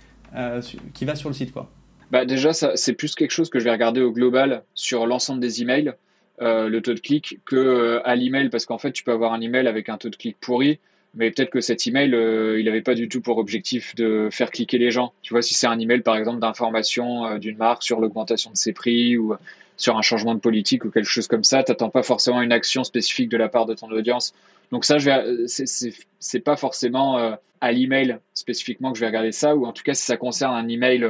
qui 0.93 1.07
va 1.07 1.15
sur 1.15 1.31
le 1.31 1.35
site 1.35 1.53
quoi? 1.53 1.71
Bah 2.11 2.25
déjà, 2.25 2.53
c'est 2.53 2.93
plus 2.95 3.15
quelque 3.15 3.31
chose 3.31 3.51
que 3.51 3.59
je 3.59 3.65
vais 3.65 3.71
regarder 3.71 4.01
au 4.01 4.13
global 4.13 4.63
sur 4.75 5.07
l'ensemble 5.07 5.41
des 5.41 5.63
emails, 5.63 5.93
le 6.41 6.79
taux 6.81 6.95
de 6.95 7.01
clic, 7.01 7.39
que 7.45 8.01
à 8.05 8.17
l'email, 8.17 8.49
parce 8.49 8.65
qu'en 8.65 8.79
fait, 8.79 8.93
tu 8.93 9.05
peux 9.05 9.13
avoir 9.13 9.33
un 9.33 9.41
email 9.41 9.67
avec 9.67 9.89
un 9.89 9.99
taux 9.99 10.09
de 10.09 10.17
clic 10.17 10.37
pourri, 10.41 10.79
mais 11.15 11.31
peut-être 11.31 11.51
que 11.51 11.61
cet 11.61 11.87
email, 11.87 12.15
euh, 12.15 12.61
il 12.61 12.67
n'avait 12.67 12.83
pas 12.83 12.95
du 12.95 13.09
tout 13.09 13.21
pour 13.21 13.39
objectif 13.39 13.95
de 13.95 14.29
faire 14.31 14.51
cliquer 14.51 14.79
les 14.79 14.91
gens. 14.91 15.13
Tu 15.23 15.33
vois, 15.33 15.43
si 15.43 15.55
c'est 15.55 15.67
un 15.67 15.79
email, 15.79 16.01
par 16.01 16.17
exemple, 16.17 16.39
d'information 16.39 17.27
euh, 17.27 17.39
d'une 17.39 17.57
marque 17.57 17.83
sur 17.83 18.01
l'augmentation 18.01 18.51
de 18.51 18.57
ses 18.57 18.73
prix 18.73 19.17
ou 19.17 19.35
sur 19.77 19.97
un 19.97 20.03
changement 20.03 20.35
de 20.35 20.41
politique 20.41 20.85
ou 20.85 20.91
quelque 20.91 21.09
chose 21.09 21.29
comme 21.29 21.45
ça, 21.45 21.63
tu 21.63 21.71
n'attends 21.71 21.91
pas 21.91 22.03
forcément 22.03 22.43
une 22.43 22.53
action 22.53 22.85
spécifique 22.85 23.29
de 23.29 23.37
la 23.37 23.49
part 23.49 23.65
de 23.67 23.75
ton 23.75 23.91
audience. 23.91 24.35
Donc 24.71 24.85
ça, 24.85 24.99
je 24.99 25.07
vais, 25.07 25.47
c'est, 25.47 26.41
pas 26.41 26.57
forcément 26.57 27.19
euh, 27.19 27.33
à 27.61 27.73
l'email 27.73 28.19
spécifiquement 28.35 28.93
que 28.93 28.99
je 28.99 29.01
vais 29.01 29.07
regarder 29.07 29.33
ça, 29.33 29.57
ou 29.57 29.67
en 29.67 29.73
tout 29.73 29.83
cas, 29.83 29.95
si 29.95 30.05
ça 30.05 30.17
concerne 30.17 30.55
un 30.55 30.69
email 30.69 31.05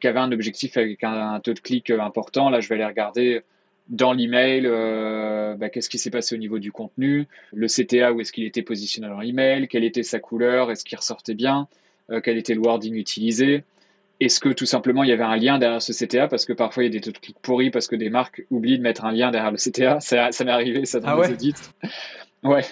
qui 0.00 0.06
avait 0.06 0.20
un 0.20 0.32
objectif 0.32 0.76
avec 0.76 1.02
un, 1.04 1.40
taux 1.40 1.54
de 1.54 1.60
clic 1.60 1.90
important, 1.90 2.50
là, 2.50 2.60
je 2.60 2.68
vais 2.68 2.76
aller 2.76 2.84
regarder 2.84 3.42
dans 3.88 4.12
l'email, 4.12 4.64
euh, 4.66 5.54
bah, 5.56 5.68
qu'est-ce 5.68 5.90
qui 5.90 5.98
s'est 5.98 6.10
passé 6.10 6.34
au 6.34 6.38
niveau 6.38 6.58
du 6.58 6.72
contenu, 6.72 7.26
le 7.52 7.66
CTA, 7.66 8.12
où 8.12 8.20
est-ce 8.20 8.32
qu'il 8.32 8.44
était 8.44 8.62
positionné 8.62 9.08
dans 9.08 9.20
l'email, 9.20 9.68
quelle 9.68 9.84
était 9.84 10.02
sa 10.02 10.20
couleur, 10.20 10.70
est-ce 10.70 10.84
qu'il 10.84 10.96
ressortait 10.96 11.34
bien, 11.34 11.68
euh, 12.10 12.20
quel 12.22 12.38
était 12.38 12.54
le 12.54 12.60
wording 12.60 12.94
utilisé, 12.94 13.64
est-ce 14.20 14.40
que 14.40 14.48
tout 14.48 14.64
simplement 14.64 15.02
il 15.02 15.10
y 15.10 15.12
avait 15.12 15.24
un 15.24 15.36
lien 15.36 15.58
derrière 15.58 15.82
ce 15.82 15.92
CTA, 15.92 16.28
parce 16.28 16.46
que 16.46 16.52
parfois 16.52 16.84
il 16.84 16.86
y 16.86 16.90
a 16.90 16.92
des 16.92 17.00
taux 17.00 17.12
de 17.12 17.18
clics 17.18 17.38
pourris 17.42 17.70
parce 17.70 17.88
que 17.88 17.96
des 17.96 18.10
marques 18.10 18.46
oublient 18.50 18.78
de 18.78 18.82
mettre 18.82 19.04
un 19.04 19.12
lien 19.12 19.30
derrière 19.30 19.50
le 19.50 19.58
CTA, 19.58 20.00
ça, 20.00 20.32
ça 20.32 20.44
m'est 20.44 20.52
arrivé 20.52 20.86
ça 20.86 21.00
dans 21.00 21.08
ah 21.08 21.26
les 21.26 21.32
audits. 21.32 21.54
Ouais. 22.42 22.62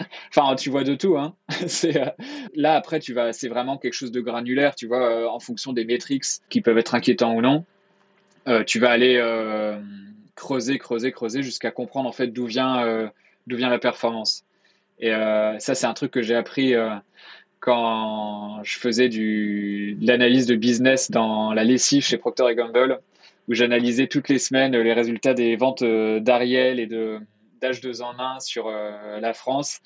enfin, 0.34 0.54
tu 0.56 0.70
vois 0.70 0.84
de 0.84 0.94
tout. 0.94 1.16
Hein. 1.16 1.34
euh, 1.84 2.06
là, 2.54 2.74
après, 2.74 3.00
tu 3.00 3.12
vas, 3.12 3.32
c'est 3.32 3.48
vraiment 3.48 3.78
quelque 3.78 3.94
chose 3.94 4.12
de 4.12 4.20
granulaire, 4.20 4.74
tu 4.74 4.86
vois, 4.86 5.32
en 5.32 5.40
fonction 5.40 5.72
des 5.72 5.84
métriques 5.84 6.24
qui 6.48 6.60
peuvent 6.60 6.78
être 6.78 6.94
inquiétants 6.94 7.34
ou 7.34 7.40
non. 7.40 7.64
tu 8.66 8.78
vas 8.78 8.90
aller 8.90 9.18
creuser, 10.40 10.78
creuser, 10.78 11.12
creuser 11.12 11.42
jusqu'à 11.42 11.70
comprendre 11.70 12.08
en 12.08 12.12
fait 12.12 12.28
d'où 12.28 12.46
vient, 12.46 12.82
euh, 12.82 13.08
d'où 13.46 13.56
vient 13.56 13.68
la 13.68 13.78
performance. 13.78 14.44
Et 14.98 15.12
euh, 15.12 15.58
ça, 15.58 15.74
c'est 15.74 15.86
un 15.86 15.92
truc 15.92 16.10
que 16.10 16.22
j'ai 16.22 16.34
appris 16.34 16.74
euh, 16.74 16.94
quand 17.60 18.62
je 18.62 18.78
faisais 18.78 19.10
du, 19.10 19.96
de 20.00 20.06
l'analyse 20.06 20.46
de 20.46 20.56
business 20.56 21.10
dans 21.10 21.52
la 21.52 21.62
lessive 21.62 22.02
chez 22.02 22.16
Procter 22.16 22.54
Gamble, 22.54 23.00
où 23.48 23.54
j'analysais 23.54 24.06
toutes 24.06 24.30
les 24.30 24.38
semaines 24.38 24.74
les 24.76 24.92
résultats 24.94 25.34
des 25.34 25.56
ventes 25.56 25.84
d'Ariel 25.84 26.80
et 26.80 26.86
de 26.86 27.18
d'H2 27.60 28.02
en 28.02 28.18
1 28.18 28.40
sur 28.40 28.70
la 28.70 29.34
France. 29.34 29.80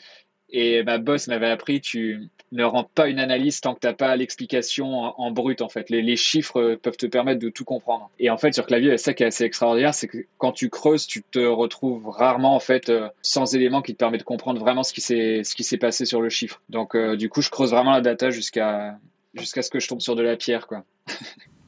Et 0.50 0.82
ma 0.84 0.98
boss 0.98 1.26
m'avait 1.26 1.50
appris, 1.50 1.80
tu 1.80 2.28
ne 2.52 2.64
rends 2.64 2.84
pas 2.84 3.08
une 3.08 3.18
analyse 3.18 3.60
tant 3.60 3.74
que 3.74 3.80
tu 3.80 3.86
n'as 3.86 3.92
pas 3.92 4.14
l'explication 4.14 4.86
en, 5.20 5.30
brut, 5.30 5.62
en 5.62 5.68
fait. 5.68 5.90
Les, 5.90 6.16
chiffres 6.16 6.76
peuvent 6.80 6.96
te 6.96 7.06
permettre 7.06 7.40
de 7.40 7.48
tout 7.48 7.64
comprendre. 7.64 8.10
Et 8.20 8.30
en 8.30 8.36
fait, 8.36 8.54
sur 8.54 8.66
clavier, 8.66 8.96
ça 8.98 9.14
qui 9.14 9.24
est 9.24 9.26
assez 9.26 9.44
extraordinaire, 9.44 9.94
c'est 9.94 10.06
que 10.06 10.18
quand 10.38 10.52
tu 10.52 10.70
creuses, 10.70 11.06
tu 11.06 11.22
te 11.22 11.40
retrouves 11.40 12.08
rarement, 12.08 12.54
en 12.54 12.60
fait, 12.60 12.88
euh, 12.88 13.08
sans 13.22 13.54
éléments 13.54 13.82
qui 13.82 13.94
te 13.94 13.98
permettent 13.98 14.20
de 14.20 14.24
comprendre 14.24 14.60
vraiment 14.60 14.84
ce 14.84 14.92
qui 14.92 15.00
s'est, 15.00 15.78
passé 15.78 16.04
sur 16.04 16.20
le 16.20 16.28
chiffre. 16.28 16.60
Donc, 16.68 16.94
euh, 16.94 17.16
du 17.16 17.28
coup, 17.28 17.42
je 17.42 17.50
creuse 17.50 17.72
vraiment 17.72 17.90
la 17.90 18.00
data 18.00 18.30
jusqu'à, 18.30 18.96
jusqu'à 19.34 19.62
ce 19.62 19.70
que 19.70 19.80
je 19.80 19.88
tombe 19.88 20.00
sur 20.00 20.14
de 20.14 20.22
la 20.22 20.36
pierre, 20.36 20.68
quoi. 20.68 20.84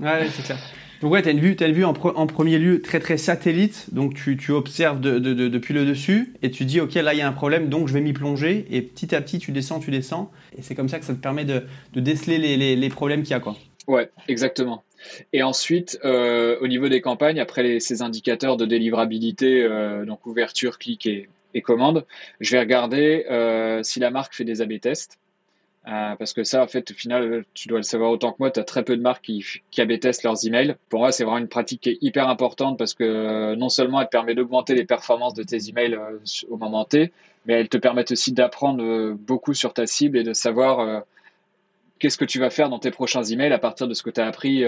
ouais, 0.01 0.29
c'est 0.31 0.45
clair. 0.45 0.59
Donc 1.01 1.13
ouais, 1.13 1.23
tu 1.23 1.29
as 1.29 1.33
une 1.33 1.41
vue, 1.41 1.57
as 1.61 1.67
une 1.67 1.75
vue 1.75 1.85
en, 1.85 1.93
premier 1.93 2.59
lieu 2.59 2.81
très 2.81 3.01
très 3.01 3.17
satellite, 3.17 3.93
donc 3.93 4.15
tu, 4.15 4.37
tu 4.37 4.53
observes 4.53 5.01
de, 5.01 5.19
de, 5.19 5.35
de, 5.35 5.49
depuis 5.49 5.75
le 5.75 5.85
dessus 5.85 6.33
et 6.43 6.51
tu 6.51 6.65
dis 6.65 6.81
ok 6.81 6.95
là 6.95 7.13
il 7.13 7.19
y 7.19 7.23
a 7.23 7.29
un 7.29 7.33
problème 7.33 7.69
donc 7.69 7.89
je 7.89 7.93
vais 7.93 8.01
m'y 8.01 8.13
plonger 8.13 8.67
et 8.71 8.81
petit 8.81 9.15
à 9.15 9.21
petit 9.21 9.39
tu 9.39 9.53
descends, 9.53 9.79
tu 9.79 9.91
descends 9.91 10.31
et 10.57 10.63
c'est 10.63 10.75
comme 10.75 10.89
ça 10.89 10.99
que 10.99 11.05
ça 11.05 11.15
te 11.15 11.21
permet 11.21 11.45
de, 11.45 11.65
déceler 11.95 12.39
les, 12.39 12.77
les, 12.77 12.89
problèmes 12.89 13.23
qu'il 13.23 13.33
y 13.33 13.35
a 13.35 13.41
quoi. 13.41 13.57
Ouais, 13.87 14.11
exactement. 14.27 14.83
Et 15.33 15.43
ensuite, 15.43 15.99
euh, 16.05 16.59
au 16.61 16.67
niveau 16.67 16.89
des 16.89 17.01
campagnes, 17.01 17.39
après 17.39 17.79
ces 17.79 18.03
indicateurs 18.03 18.57
de 18.57 18.67
délivrabilité, 18.67 19.63
euh, 19.63 20.05
donc 20.05 20.27
ouverture, 20.27 20.79
clic 20.79 21.07
et, 21.07 21.29
et, 21.55 21.63
commande, 21.63 22.05
je 22.41 22.53
vais 22.53 22.61
regarder 22.61 23.27
euh, 23.31 23.83
si 23.83 24.01
la 24.01 24.11
marque 24.11 24.35
fait 24.35 24.45
des 24.45 24.61
A/B 24.61 24.81
tests. 24.81 25.19
Euh, 25.89 26.17
parce 26.17 26.33
que 26.33 26.43
ça, 26.43 26.63
en 26.63 26.67
fait, 26.67 26.91
au 26.91 26.95
final, 26.95 27.45
tu 27.55 27.69
dois 27.69 27.79
le 27.79 27.85
savoir 27.85 28.11
autant 28.11 28.33
que 28.33 28.37
moi, 28.41 28.51
tu 28.51 28.59
as 28.59 28.65
très 28.65 28.83
peu 28.83 28.97
de 28.97 29.03
marques 29.03 29.25
qui, 29.25 29.45
qui 29.71 29.81
AB 29.81 30.01
testent 30.01 30.25
leurs 30.25 30.45
emails. 30.45 30.75
Pour 30.89 31.01
moi, 31.01 31.13
c'est 31.13 31.23
vraiment 31.23 31.39
une 31.39 31.49
pratique 31.49 31.83
qui 31.83 31.91
est 31.91 31.99
hyper 32.01 32.29
importante 32.29 32.77
parce 32.77 32.93
que 32.93 33.05
euh, 33.05 33.57
non 33.57 33.69
seulement 33.69 34.01
elle 34.01 34.09
permet 34.09 34.35
d'augmenter 34.35 34.75
les 34.75 34.85
performances 34.85 35.35
de 35.35 35.45
tes 35.45 35.69
emails 35.69 35.95
euh, 35.95 36.19
au 36.49 36.57
moment 36.57 36.85
T, 36.85 37.13
mais 37.47 37.55
elle 37.55 37.69
te 37.69 37.79
permet 37.79 38.11
aussi 38.11 38.33
d'apprendre 38.33 39.13
beaucoup 39.13 39.55
sur 39.55 39.75
ta 39.75 39.87
cible 39.87 40.19
et 40.19 40.25
de 40.25 40.33
savoir 40.33 41.05
qu'est-ce 42.01 42.19
que 42.19 42.25
tu 42.25 42.41
vas 42.41 42.51
faire 42.51 42.69
dans 42.69 42.81
tes 42.81 42.91
prochains 42.91 43.23
emails 43.23 43.53
à 43.53 43.59
partir 43.59 43.87
de 43.87 43.95
ce 43.95 44.03
que 44.03 44.11
tu 44.11 44.21
as 44.21 44.27
appris 44.27 44.65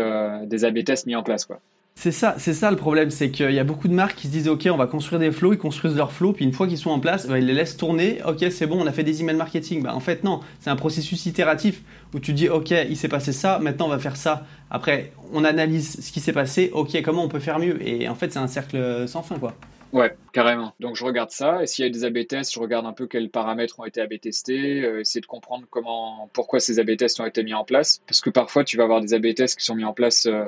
des 0.47 0.65
A/B 0.65 0.79
mis 1.07 1.17
en 1.17 1.25
place, 1.25 1.45
quoi. 1.45 1.61
C'est 2.01 2.13
ça, 2.13 2.37
c'est 2.39 2.55
ça 2.55 2.71
le 2.71 2.77
problème, 2.77 3.11
c'est 3.11 3.33
qu'il 3.33 3.51
y 3.51 3.59
a 3.59 3.65
beaucoup 3.65 3.89
de 3.89 3.93
marques 3.93 4.15
qui 4.15 4.29
se 4.29 4.33
disent 4.33 4.47
ok, 4.47 4.69
on 4.71 4.77
va 4.77 4.87
construire 4.87 5.19
des 5.19 5.33
flows, 5.33 5.55
ils 5.55 5.59
construisent 5.59 5.97
leurs 5.97 6.13
flows, 6.13 6.33
puis 6.33 6.45
une 6.45 6.53
fois 6.53 6.69
qu'ils 6.69 6.79
sont 6.79 6.91
en 6.91 7.01
place, 7.01 7.27
bah, 7.27 7.41
ils 7.41 7.45
les 7.45 7.53
laissent 7.53 7.77
tourner. 7.77 8.21
Ok, 8.25 8.47
c'est 8.53 8.69
bon, 8.69 8.81
on 8.81 8.87
a 8.87 8.93
fait 8.93 9.03
des 9.03 9.21
emails 9.21 9.35
marketing. 9.35 9.83
Bah, 9.83 9.97
en 9.97 9.99
fait 9.99 10.23
non, 10.23 10.39
c'est 10.61 10.71
un 10.71 10.77
processus 10.77 11.27
itératif 11.27 11.83
où 12.15 12.21
tu 12.21 12.35
dis 12.35 12.49
ok, 12.49 12.71
il 12.71 12.97
s'est 12.97 13.09
passé 13.09 13.33
ça, 13.33 13.59
maintenant 13.59 13.87
on 13.87 13.89
va 13.89 13.99
faire 13.99 14.15
ça. 14.15 14.47
Après, 14.71 15.11
on 15.33 15.43
analyse 15.43 16.01
ce 16.01 16.13
qui 16.13 16.21
s'est 16.21 16.33
passé. 16.33 16.71
Ok, 16.73 17.03
comment 17.03 17.25
on 17.25 17.29
peut 17.29 17.41
faire 17.41 17.59
mieux? 17.59 17.85
Et 17.85 18.09
en 18.09 18.15
fait, 18.15 18.33
c'est 18.33 18.39
un 18.39 18.47
cercle 18.47 19.09
sans 19.09 19.23
fin 19.23 19.41
quoi. 19.41 19.55
Ouais, 19.93 20.17
carrément. 20.33 20.75
Donc 20.79 20.95
je 20.95 21.05
regarde 21.05 21.33
ça, 21.33 21.65
et 21.65 21.67
s'il 21.67 21.85
y 21.85 21.89
a 21.89 21.91
des 21.91 22.05
AB 22.05 22.29
tests, 22.29 22.55
je 22.55 22.61
regarde 22.61 22.87
un 22.87 22.93
peu 22.93 23.09
quels 23.09 23.29
paramètres 23.29 23.81
ont 23.81 23.85
été 23.85 24.01
AB 24.01 24.21
testés, 24.21 24.85
euh, 24.85 25.01
essayer 25.01 25.21
de 25.21 25.27
comprendre 25.27 25.65
comment, 25.69 26.31
pourquoi 26.33 26.61
ces 26.61 26.79
AB 26.79 26.97
tests 26.97 27.19
ont 27.19 27.27
été 27.27 27.43
mis 27.43 27.55
en 27.55 27.65
place, 27.65 28.03
parce 28.07 28.21
que 28.21 28.31
parfois 28.31 28.63
tu 28.63 28.77
vas 28.77 28.85
avoir 28.85 29.01
des 29.01 29.15
AB 29.15 29.35
tests 29.35 29.59
qui 29.59 29.65
sont 29.65 29.75
mis 29.75 29.85
en 29.85 29.95
place 29.95 30.27
euh, 30.27 30.45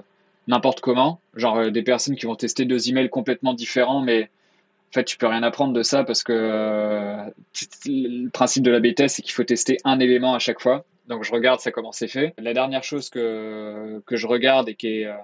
n'importe 0.51 0.81
comment. 0.81 1.21
Genre 1.35 1.57
euh, 1.57 1.71
des 1.71 1.83
personnes 1.83 2.17
qui 2.17 2.27
vont 2.27 2.35
tester 2.35 2.65
deux 2.67 2.89
emails 2.91 3.09
complètement 3.09 3.55
différents, 3.55 4.01
mais 4.01 4.25
en 4.25 4.93
fait, 4.93 5.05
tu 5.05 5.17
peux 5.17 5.29
rien 5.29 5.43
apprendre 5.43 5.73
de 5.73 5.83
ça 5.83 6.05
parce 6.05 6.23
que 6.25 6.33
euh, 6.33 7.25
le 7.87 8.29
principe 8.29 8.65
de 8.65 8.71
la 8.71 8.81
bêta, 8.81 9.09
c'est 9.09 9.23
qu'il 9.23 9.33
faut 9.33 9.45
tester 9.45 9.79
un 9.85 10.01
élément 10.01 10.35
à 10.35 10.41
chaque 10.41 10.61
fois. 10.61 10.85
Donc, 11.07 11.25
je 11.25 11.33
regarde 11.33 11.61
ça 11.61 11.71
comment 11.71 11.93
c'est 11.93 12.09
fait. 12.09 12.35
La 12.39 12.53
dernière 12.53 12.83
chose 12.83 13.09
que, 13.09 14.03
que 14.05 14.17
je 14.17 14.27
regarde 14.27 14.69
et 14.69 14.75
qui 14.75 15.01
est 15.01 15.07
euh, 15.07 15.15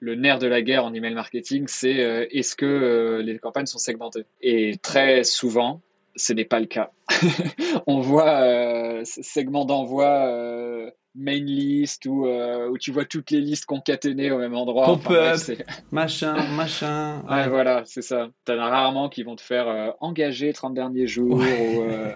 le 0.00 0.16
nerf 0.16 0.38
de 0.40 0.48
la 0.48 0.62
guerre 0.62 0.84
en 0.84 0.92
email 0.92 1.14
marketing, 1.14 1.66
c'est 1.68 2.28
est-ce 2.30 2.56
que 2.56 3.22
les 3.24 3.38
campagnes 3.38 3.66
sont 3.66 3.78
segmentées? 3.78 4.24
Et 4.42 4.76
très 4.82 5.24
souvent, 5.24 5.80
ce 6.14 6.34
n'est 6.34 6.44
pas 6.44 6.60
le 6.60 6.66
cas. 6.66 6.90
On 7.86 8.00
voit 8.00 9.02
segment 9.04 9.64
d'envoi 9.64 10.92
main 11.14 11.38
list 11.38 12.06
où, 12.06 12.26
euh, 12.26 12.68
où 12.68 12.78
tu 12.78 12.90
vois 12.90 13.04
toutes 13.04 13.30
les 13.30 13.40
listes 13.40 13.66
concaténées 13.66 14.30
au 14.30 14.38
même 14.38 14.54
endroit. 14.54 14.86
Pop-up, 14.86 15.38
machin, 15.92 16.34
machin. 16.56 17.22
Ouais, 17.30 17.48
voilà, 17.48 17.82
c'est 17.84 18.02
ça. 18.02 18.28
T'en 18.44 18.58
as 18.58 18.68
rarement 18.68 19.08
qui 19.08 19.22
vont 19.22 19.36
te 19.36 19.42
faire 19.42 19.68
euh, 19.68 19.90
engager 20.00 20.52
30 20.52 20.74
derniers 20.74 21.06
jours 21.06 21.36
ou 21.36 21.82
euh, 21.82 22.12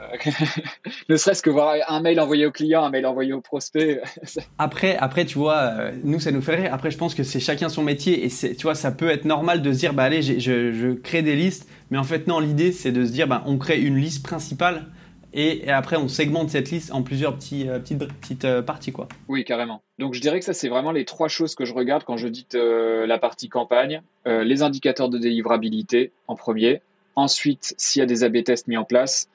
ne 1.08 1.16
serait-ce 1.16 1.42
que 1.42 1.50
voir 1.50 1.76
un 1.86 2.00
mail 2.00 2.20
envoyé 2.20 2.46
au 2.46 2.50
client, 2.50 2.84
un 2.84 2.90
mail 2.90 3.06
envoyé 3.06 3.32
au 3.32 3.40
prospect. 3.40 4.00
après, 4.58 4.96
après, 4.96 5.24
tu 5.24 5.38
vois, 5.38 5.92
nous, 6.02 6.18
ça 6.18 6.32
nous 6.32 6.42
fait 6.42 6.56
rire. 6.56 6.74
Après, 6.74 6.90
je 6.90 6.98
pense 6.98 7.14
que 7.14 7.22
c'est 7.22 7.40
chacun 7.40 7.68
son 7.68 7.84
métier 7.84 8.24
et 8.24 8.28
tu 8.28 8.62
vois, 8.62 8.74
ça 8.74 8.90
peut 8.90 9.10
être 9.10 9.24
normal 9.24 9.62
de 9.62 9.72
se 9.72 9.78
dire, 9.78 9.94
bah 9.94 10.04
allez, 10.04 10.22
je, 10.22 10.72
je 10.72 10.92
crée 10.94 11.22
des 11.22 11.36
listes. 11.36 11.68
Mais 11.90 11.98
en 11.98 12.04
fait, 12.04 12.26
non, 12.26 12.40
l'idée, 12.40 12.72
c'est 12.72 12.92
de 12.92 13.04
se 13.04 13.12
dire, 13.12 13.28
bah, 13.28 13.42
on 13.46 13.58
crée 13.58 13.80
une 13.80 13.96
liste 13.96 14.24
principale 14.24 14.86
et, 15.32 15.70
après, 15.70 15.96
on 15.96 16.08
segmente 16.08 16.50
cette 16.50 16.70
liste 16.70 16.92
en 16.92 17.02
plusieurs 17.02 17.34
euh, 17.34 17.78
petites, 17.78 17.98
petites 17.98 18.44
euh, 18.44 18.62
parties. 18.62 18.92
Quoi. 18.92 19.08
Oui, 19.28 19.44
carrément. 19.44 19.82
Donc 19.98 20.14
je 20.14 20.20
dirais 20.20 20.38
que 20.38 20.44
ça, 20.44 20.54
c'est 20.54 20.68
vraiment 20.68 20.92
les 20.92 21.04
trois 21.04 21.28
choses 21.28 21.54
que 21.54 21.64
je 21.64 21.74
regarde 21.74 22.04
quand 22.04 22.16
je 22.16 22.28
dis 22.28 22.46
euh, 22.54 23.06
la 23.06 23.18
partie 23.18 23.48
campagne. 23.48 24.02
les 24.26 24.62
indicateurs 24.62 25.08
de 25.08 25.18
délivrabilité 25.18 26.12
en 26.28 26.34
premier. 26.34 26.80
Ensuite, 27.14 27.74
s'il 27.78 28.00
y 28.00 28.02
a 28.02 28.06
des 28.06 28.24
A-B 28.24 28.44
tests 28.44 28.68
mis 28.68 28.76
en 28.76 28.84
place. 28.84 29.28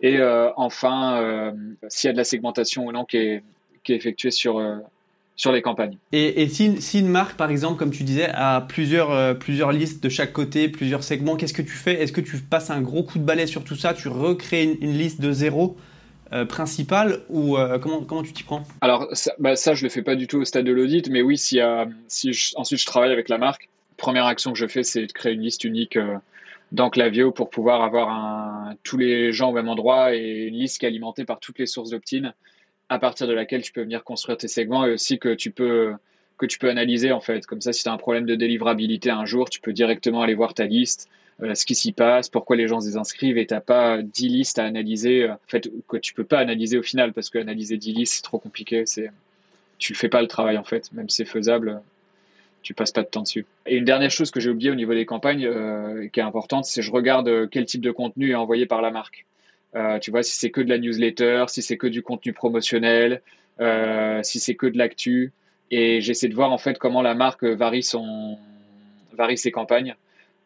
Et 0.00 0.18
enfin, 0.56 1.52
s'il 1.88 2.08
y 2.08 2.10
a 2.10 2.12
de 2.12 2.16
la 2.16 2.24
segmentation 2.24 2.86
ou 2.86 2.92
non 2.92 3.04
qui 3.04 3.16
est 3.16 3.42
effectuée 3.88 4.30
sur, 4.30 4.60
sur 5.38 5.52
les 5.52 5.62
campagnes. 5.62 5.96
Et, 6.12 6.48
si, 6.48 6.98
une 6.98 7.08
marque, 7.08 7.36
par 7.36 7.50
exemple, 7.50 7.78
comme 7.78 7.92
tu 7.92 8.02
disais, 8.02 8.28
a 8.34 8.60
plusieurs, 8.60 9.12
euh, 9.12 9.34
plusieurs 9.34 9.70
listes 9.70 10.02
de 10.02 10.08
chaque 10.08 10.32
côté, 10.32 10.68
plusieurs 10.68 11.04
segments, 11.04 11.36
qu'est-ce 11.36 11.54
que 11.54 11.62
tu 11.62 11.72
fais? 11.72 12.02
Est-ce 12.02 12.12
que 12.12 12.20
tu 12.20 12.38
passes 12.38 12.70
un 12.70 12.82
gros 12.82 13.04
coup 13.04 13.18
de 13.18 13.24
balai 13.24 13.46
sur 13.46 13.62
tout 13.62 13.76
ça? 13.76 13.94
Tu 13.94 14.08
recrées 14.08 14.64
une, 14.64 14.92
liste 14.92 15.20
de 15.20 15.30
zéro 15.30 15.76
euh, 16.32 16.44
principale 16.44 17.20
ou 17.28 17.56
euh, 17.56 17.78
comment, 17.78 18.02
comment 18.02 18.24
tu 18.24 18.32
t'y 18.32 18.42
prends? 18.42 18.64
Alors 18.80 19.06
ça, 19.12 19.32
bah 19.38 19.54
ça, 19.54 19.74
je 19.74 19.84
le 19.84 19.90
fais 19.90 20.02
pas 20.02 20.16
du 20.16 20.26
tout 20.26 20.38
au 20.38 20.44
stade 20.44 20.66
de 20.66 20.72
l'audit, 20.72 21.08
mais 21.08 21.22
oui, 21.22 21.38
si, 21.38 21.60
si 22.08 22.52
ensuite 22.56 22.80
je 22.80 22.86
travaille 22.86 23.12
avec 23.12 23.28
la 23.28 23.38
marque, 23.38 23.68
première 23.96 24.26
action 24.26 24.52
que 24.52 24.58
je 24.58 24.66
fais, 24.66 24.82
c'est 24.82 25.06
de 25.06 25.12
créer 25.12 25.34
une 25.34 25.42
liste 25.42 25.62
unique 25.62 25.96
dans 26.72 26.90
Clavio 26.90 27.30
pour 27.30 27.48
pouvoir 27.48 27.82
avoir 27.82 28.10
un, 28.10 28.74
tous 28.82 28.96
les 28.96 29.32
gens 29.32 29.50
au 29.50 29.52
même 29.52 29.68
endroit 29.68 30.16
et 30.16 30.48
une 30.48 30.56
liste 30.56 30.80
qui 30.80 30.84
est 30.84 30.88
alimentée 30.88 31.24
par 31.24 31.38
toutes 31.38 31.60
les 31.60 31.66
sources 31.66 31.90
d'opt-in 31.90 32.32
à 32.88 32.98
partir 32.98 33.26
de 33.26 33.32
laquelle 33.32 33.62
tu 33.62 33.72
peux 33.72 33.82
venir 33.82 34.04
construire 34.04 34.38
tes 34.38 34.48
segments 34.48 34.86
et 34.86 34.92
aussi 34.92 35.18
que 35.18 35.34
tu 35.34 35.50
peux 35.50 35.94
que 36.38 36.46
tu 36.46 36.58
peux 36.58 36.70
analyser 36.70 37.12
en 37.12 37.20
fait. 37.20 37.46
Comme 37.46 37.60
ça, 37.60 37.72
si 37.72 37.82
tu 37.82 37.88
as 37.88 37.92
un 37.92 37.98
problème 37.98 38.24
de 38.24 38.34
délivrabilité 38.34 39.10
un 39.10 39.24
jour, 39.26 39.50
tu 39.50 39.60
peux 39.60 39.72
directement 39.72 40.22
aller 40.22 40.34
voir 40.34 40.54
ta 40.54 40.64
liste, 40.66 41.08
euh, 41.42 41.54
ce 41.54 41.66
qui 41.66 41.74
s'y 41.74 41.92
passe, 41.92 42.28
pourquoi 42.28 42.56
les 42.56 42.68
gens 42.68 42.80
se 42.80 42.86
désinscrivent 42.86 43.38
et 43.38 43.46
t'as 43.46 43.60
pas 43.60 44.00
10 44.02 44.28
listes 44.28 44.58
à 44.58 44.64
analyser, 44.64 45.24
euh, 45.24 45.34
en 45.34 45.38
fait, 45.48 45.68
que 45.88 45.96
tu 45.96 46.14
peux 46.14 46.24
pas 46.24 46.38
analyser 46.38 46.78
au 46.78 46.82
final 46.82 47.12
parce 47.12 47.28
que 47.28 47.38
analyser 47.38 47.76
10 47.76 47.92
listes, 47.92 48.14
c'est 48.14 48.22
trop 48.22 48.38
compliqué. 48.38 48.86
C'est, 48.86 49.10
tu 49.78 49.94
fais 49.94 50.08
pas 50.08 50.22
le 50.22 50.28
travail 50.28 50.56
en 50.56 50.64
fait, 50.64 50.92
même 50.92 51.08
si 51.08 51.16
c'est 51.16 51.24
faisable, 51.24 51.80
tu 52.62 52.72
passes 52.74 52.92
pas 52.92 53.02
de 53.02 53.08
temps 53.08 53.22
dessus. 53.22 53.44
Et 53.66 53.76
une 53.76 53.84
dernière 53.84 54.10
chose 54.10 54.30
que 54.30 54.40
j'ai 54.40 54.50
oublié 54.50 54.70
au 54.70 54.76
niveau 54.76 54.94
des 54.94 55.06
campagnes, 55.06 55.46
euh, 55.46 56.08
qui 56.08 56.20
est 56.20 56.24
importante, 56.24 56.64
c'est 56.64 56.82
je 56.82 56.90
regarde 56.92 57.48
quel 57.50 57.66
type 57.66 57.80
de 57.80 57.90
contenu 57.90 58.30
est 58.30 58.36
envoyé 58.36 58.66
par 58.66 58.80
la 58.80 58.90
marque. 58.90 59.26
Euh, 59.74 59.98
tu 59.98 60.10
vois, 60.10 60.22
si 60.22 60.36
c'est 60.36 60.50
que 60.50 60.60
de 60.60 60.68
la 60.68 60.78
newsletter, 60.78 61.44
si 61.48 61.62
c'est 61.62 61.76
que 61.76 61.86
du 61.86 62.02
contenu 62.02 62.32
promotionnel, 62.32 63.22
euh, 63.60 64.22
si 64.22 64.40
c'est 64.40 64.54
que 64.54 64.66
de 64.66 64.78
l'actu. 64.78 65.32
Et 65.70 66.00
j'essaie 66.00 66.28
de 66.28 66.34
voir 66.34 66.50
en 66.50 66.58
fait 66.58 66.78
comment 66.78 67.02
la 67.02 67.14
marque 67.14 67.44
varie, 67.44 67.82
son, 67.82 68.38
varie 69.12 69.36
ses 69.36 69.50
campagnes 69.50 69.94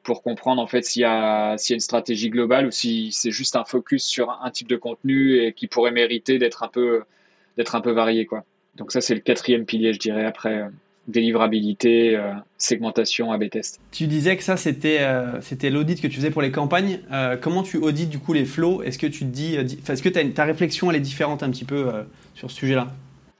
pour 0.02 0.24
comprendre 0.24 0.60
en 0.60 0.66
fait 0.66 0.82
s'il 0.84 1.02
y, 1.02 1.04
a, 1.04 1.54
y 1.54 1.72
a 1.72 1.74
une 1.74 1.80
stratégie 1.80 2.28
globale 2.28 2.66
ou 2.66 2.72
si 2.72 3.12
c'est 3.12 3.30
juste 3.30 3.54
un 3.54 3.64
focus 3.64 4.04
sur 4.04 4.30
un 4.42 4.50
type 4.50 4.66
de 4.66 4.74
contenu 4.76 5.36
et 5.36 5.52
qui 5.52 5.68
pourrait 5.68 5.92
mériter 5.92 6.38
d'être 6.38 6.64
un 6.64 6.68
peu, 6.68 7.04
un 7.56 7.80
peu 7.80 7.92
varié. 7.92 8.26
Quoi. 8.26 8.44
Donc 8.74 8.90
ça, 8.90 9.00
c'est 9.00 9.14
le 9.14 9.20
quatrième 9.20 9.64
pilier, 9.64 9.92
je 9.92 10.00
dirais, 10.00 10.24
après 10.24 10.64
délivrabilité, 11.09 12.16
euh, 12.16 12.32
segmentation, 12.59 13.32
A/B 13.32 13.49
test. 13.50 13.80
Tu 13.90 14.06
disais 14.06 14.37
que 14.37 14.42
ça 14.42 14.56
c'était 14.56 15.00
euh, 15.00 15.40
c'était 15.40 15.71
l'audit 15.71 16.00
que 16.00 16.06
tu 16.06 16.16
faisais 16.16 16.30
pour 16.30 16.42
les 16.42 16.52
campagnes. 16.52 17.00
Euh, 17.11 17.37
comment 17.37 17.62
tu 17.62 17.76
audites 17.76 18.09
du 18.09 18.18
coup 18.18 18.32
les 18.32 18.44
flows? 18.44 18.82
Est-ce 18.82 18.99
que 18.99 19.06
tu 19.06 19.21
te 19.21 19.25
dis, 19.25 19.56
est-ce 19.56 20.02
que 20.02 20.09
ta 20.09 20.44
réflexion 20.44 20.90
elle 20.90 20.97
est 20.97 21.00
différente 21.00 21.42
un 21.42 21.50
petit 21.50 21.64
peu 21.64 21.90
sur 22.35 22.50
ce 22.50 22.56
sujet-là? 22.56 22.88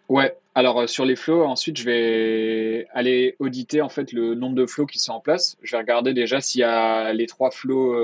Ouais. 0.09 0.35
Alors 0.55 0.87
sur 0.89 1.07
les 1.07 1.17
flows, 1.17 1.45
ensuite 1.45 1.79
je 1.79 1.85
vais 1.85 2.87
aller 2.93 3.37
auditer 3.39 3.81
en 3.81 3.89
fait 3.89 4.13
le 4.13 4.35
nombre 4.35 4.55
de 4.55 4.67
flows 4.67 4.87
qui 4.87 4.99
sont 4.99 5.13
en 5.13 5.21
place. 5.21 5.57
Je 5.63 5.73
vais 5.73 5.79
regarder 5.79 6.13
déjà 6.13 6.41
s'il 6.41 6.61
y 6.61 6.65
a 6.65 7.13
les 7.15 7.27
trois 7.27 7.51
flows 7.51 7.97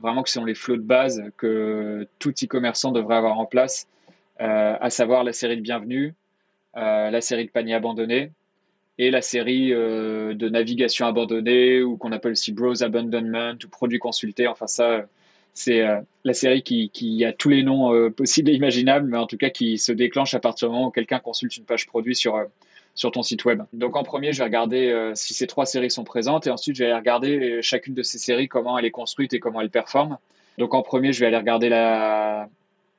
vraiment 0.00 0.22
qui 0.22 0.32
sont 0.32 0.46
les 0.46 0.54
flows 0.54 0.76
de 0.76 0.82
base 0.82 1.22
que 1.36 2.06
tout 2.20 2.32
e-commerçant 2.42 2.90
devrait 2.92 3.16
avoir 3.16 3.38
en 3.38 3.44
place, 3.44 3.86
à 4.38 4.88
savoir 4.88 5.24
la 5.24 5.34
série 5.34 5.56
de 5.56 5.60
bienvenue, 5.60 6.14
la 6.74 7.20
série 7.20 7.44
de 7.44 7.50
paniers 7.50 7.74
abandonnés 7.74 8.30
et 8.98 9.10
la 9.10 9.22
série 9.22 9.72
euh, 9.72 10.34
de 10.34 10.48
navigation 10.48 11.06
abandonnée 11.06 11.82
ou 11.82 11.96
qu'on 11.96 12.12
appelle 12.12 12.32
aussi 12.32 12.52
Browse 12.52 12.82
Abandonment 12.82 13.54
ou 13.64 13.68
Produits 13.68 14.00
consultés. 14.00 14.48
Enfin, 14.48 14.66
ça, 14.66 15.04
c'est 15.54 15.82
euh, 15.82 16.00
la 16.24 16.34
série 16.34 16.62
qui, 16.62 17.24
a 17.24 17.32
tous 17.32 17.48
les 17.48 17.62
noms 17.62 17.94
euh, 17.94 18.10
possibles 18.10 18.50
et 18.50 18.54
imaginables, 18.54 19.08
mais 19.08 19.16
en 19.16 19.26
tout 19.26 19.36
cas 19.36 19.50
qui 19.50 19.78
se 19.78 19.92
déclenche 19.92 20.34
à 20.34 20.40
partir 20.40 20.68
du 20.68 20.74
moment 20.74 20.88
où 20.88 20.90
quelqu'un 20.90 21.20
consulte 21.20 21.56
une 21.56 21.64
page 21.64 21.86
produit 21.86 22.16
sur, 22.16 22.44
sur 22.96 23.12
ton 23.12 23.22
site 23.22 23.44
web. 23.44 23.62
Donc 23.72 23.96
en 23.96 24.02
premier, 24.02 24.32
je 24.32 24.38
vais 24.38 24.44
regarder 24.44 25.12
si 25.14 25.32
ces 25.32 25.46
trois 25.46 25.66
séries 25.66 25.90
sont 25.90 26.04
présentes 26.04 26.46
et 26.46 26.50
ensuite 26.50 26.74
je 26.76 26.82
vais 26.82 26.90
aller 26.90 26.98
regarder 26.98 27.60
chacune 27.62 27.94
de 27.94 28.02
ces 28.02 28.18
séries, 28.18 28.48
comment 28.48 28.78
elle 28.78 28.84
est 28.84 28.90
construite 28.90 29.32
et 29.32 29.38
comment 29.38 29.60
elle 29.60 29.70
performe. 29.70 30.18
Donc 30.58 30.74
en 30.74 30.82
premier, 30.82 31.12
je 31.12 31.20
vais 31.20 31.26
aller 31.26 31.36
regarder 31.36 31.68
la 31.68 32.48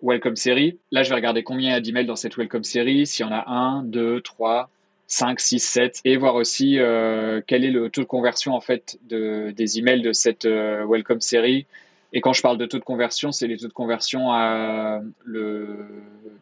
Welcome 0.02 0.38
série. 0.38 0.78
Là, 0.92 1.04
je 1.04 1.10
vais 1.10 1.16
regarder 1.16 1.44
combien 1.44 1.70
il 1.70 1.74
y 1.74 1.76
a 1.76 1.82
d'emails 1.82 2.06
dans 2.06 2.16
cette 2.16 2.38
Welcome 2.38 2.64
série, 2.64 3.06
s'il 3.06 3.26
y 3.26 3.30
en 3.30 3.34
a 3.34 3.50
un, 3.50 3.84
deux, 3.84 4.22
trois, 4.22 4.70
5, 5.10 5.40
6, 5.40 5.60
7 5.60 6.02
et 6.06 6.18
voir 6.18 6.36
aussi 6.36 6.78
euh, 6.78 7.42
quel 7.46 7.66
est 7.66 7.72
le 7.72 7.90
taux 7.90 8.02
de 8.02 8.08
conversion 8.08 8.54
en 8.54 8.62
fait 8.62 9.00
de, 9.10 9.52
des 9.52 9.80
emails 9.80 10.02
de 10.02 10.14
cette 10.14 10.46
euh, 10.46 10.86
welcome 10.88 11.20
série. 11.20 11.66
Et 12.14 12.22
quand 12.22 12.34
je 12.34 12.44
parle 12.44 12.60
de 12.60 12.66
taux 12.68 12.78
de 12.78 12.84
conversion, 12.84 13.32
c'est 13.32 13.48
les 13.48 13.58
taux 13.58 13.68
de 13.68 13.74
conversion 13.74 14.32
à 14.32 15.02
le 15.26 15.88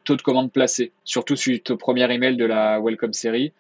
taux 0.03 0.17
de 0.17 0.21
commande 0.21 0.51
placée. 0.51 0.91
Surtout 1.05 1.38
suite 1.38 1.71
au 1.71 1.77
premier 1.77 2.13
email 2.13 2.36
de 2.36 2.43
la 2.43 2.79
welcome 2.81 3.13
série, 3.13 3.53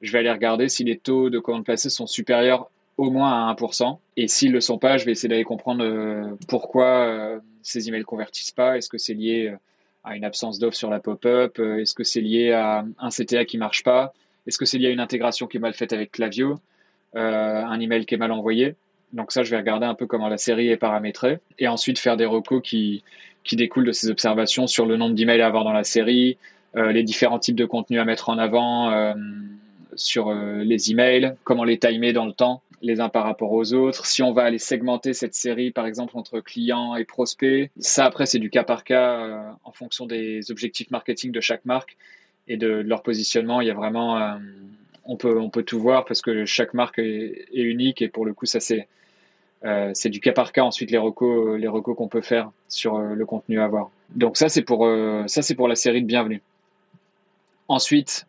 je 0.00 0.10
vais 0.12 0.20
aller 0.20 0.32
regarder 0.32 0.70
si 0.70 0.82
les 0.82 0.96
taux 0.96 1.28
de 1.28 1.38
commande 1.38 1.64
placée 1.64 1.90
sont 1.90 2.06
supérieurs 2.06 2.70
au 2.96 3.10
moins 3.10 3.48
à 3.48 3.54
1%. 3.54 3.98
Et 4.16 4.28
s'ils 4.28 4.48
ne 4.48 4.54
le 4.54 4.60
sont 4.60 4.78
pas, 4.78 4.96
je 4.96 5.04
vais 5.04 5.12
essayer 5.12 5.28
d'aller 5.28 5.44
comprendre 5.44 5.84
euh, 5.84 6.24
pourquoi 6.48 7.38
ces 7.62 7.88
emails 7.88 8.04
convertissent 8.04 8.50
pas. 8.50 8.78
Est-ce 8.78 8.88
que 8.88 8.98
c'est 8.98 9.14
lié 9.14 9.54
à 10.04 10.16
une 10.16 10.24
absence 10.24 10.58
d'offre 10.58 10.76
sur 10.76 10.88
la 10.88 11.00
pop-up? 11.00 11.58
Est-ce 11.58 11.94
que 11.94 12.04
c'est 12.04 12.22
lié 12.22 12.52
à 12.52 12.86
un 12.98 13.08
CTA 13.10 13.44
qui 13.44 13.58
marche 13.58 13.82
pas? 13.82 14.14
Est-ce 14.46 14.58
que 14.58 14.64
c'est 14.64 14.78
lié 14.78 14.88
à 14.88 14.90
une 14.90 15.00
intégration 15.00 15.46
qui 15.46 15.56
est 15.56 15.60
mal 15.60 15.74
faite 15.74 15.92
avec 15.92 16.12
Clavio, 16.12 16.58
euh, 17.16 17.64
un 17.64 17.80
email 17.80 18.06
qui 18.06 18.14
est 18.14 18.18
mal 18.18 18.32
envoyé? 18.32 18.74
Donc 19.12 19.32
ça, 19.32 19.42
je 19.42 19.50
vais 19.50 19.56
regarder 19.56 19.86
un 19.86 19.94
peu 19.94 20.06
comment 20.06 20.28
la 20.28 20.38
série 20.38 20.68
est 20.68 20.76
paramétrée 20.76 21.38
et 21.58 21.68
ensuite 21.68 21.98
faire 21.98 22.16
des 22.16 22.24
recos 22.24 22.60
qui, 22.62 23.02
qui 23.44 23.56
découlent 23.56 23.86
de 23.86 23.92
ces 23.92 24.10
observations 24.10 24.66
sur 24.66 24.86
le 24.86 24.96
nombre 24.96 25.14
d'emails 25.14 25.40
à 25.40 25.46
avoir 25.46 25.64
dans 25.64 25.72
la 25.72 25.84
série, 25.84 26.36
euh, 26.76 26.92
les 26.92 27.04
différents 27.04 27.38
types 27.38 27.56
de 27.56 27.64
contenus 27.64 28.00
à 28.00 28.04
mettre 28.04 28.28
en 28.28 28.38
avant 28.38 28.90
euh, 28.90 29.14
sur 29.94 30.34
les 30.34 30.90
emails, 30.90 31.34
comment 31.44 31.62
les 31.62 31.78
timer 31.78 32.12
dans 32.12 32.26
le 32.26 32.32
temps 32.32 32.60
les 32.82 33.00
uns 33.00 33.08
par 33.08 33.24
rapport 33.24 33.50
aux 33.52 33.72
autres, 33.72 34.04
si 34.04 34.22
on 34.22 34.34
va 34.34 34.42
aller 34.42 34.58
segmenter 34.58 35.14
cette 35.14 35.34
série 35.34 35.70
par 35.70 35.86
exemple 35.86 36.18
entre 36.18 36.40
clients 36.40 36.96
et 36.96 37.04
prospects. 37.04 37.70
Ça 37.78 38.04
après 38.04 38.26
c'est 38.26 38.40
du 38.40 38.50
cas 38.50 38.64
par 38.64 38.84
cas 38.84 39.56
en 39.64 39.72
fonction 39.72 40.04
des 40.04 40.50
objectifs 40.50 40.90
marketing 40.90 41.32
de 41.32 41.40
chaque 41.40 41.64
marque 41.64 41.96
et 42.48 42.56
de, 42.56 42.68
leur 42.68 43.02
positionnement. 43.02 43.60
Il 43.60 43.68
y 43.68 43.70
a 43.70 43.74
vraiment, 43.74 44.38
on 45.04 45.16
peut, 45.16 45.38
on 45.38 45.50
peut 45.50 45.62
tout 45.62 45.80
voir 45.80 46.04
parce 46.04 46.22
que 46.22 46.44
chaque 46.44 46.74
marque 46.74 46.98
est, 46.98 47.46
unique 47.52 48.02
et 48.02 48.08
pour 48.08 48.24
le 48.24 48.34
coup, 48.34 48.46
ça 48.46 48.60
c'est, 48.60 48.88
c'est 49.92 50.10
du 50.10 50.20
cas 50.20 50.32
par 50.32 50.52
cas. 50.52 50.62
Ensuite, 50.62 50.90
les 50.90 50.98
recos, 50.98 51.58
les 51.58 51.68
recos 51.68 51.96
qu'on 51.96 52.08
peut 52.08 52.20
faire 52.20 52.50
sur 52.68 52.98
le 52.98 53.26
contenu 53.26 53.60
à 53.60 53.68
voir. 53.68 53.90
Donc 54.14 54.36
ça, 54.36 54.48
c'est 54.48 54.62
pour, 54.62 54.88
ça 55.26 55.42
c'est 55.42 55.54
pour 55.54 55.68
la 55.68 55.74
série 55.74 56.02
de 56.02 56.06
bienvenue. 56.06 56.42
Ensuite, 57.68 58.26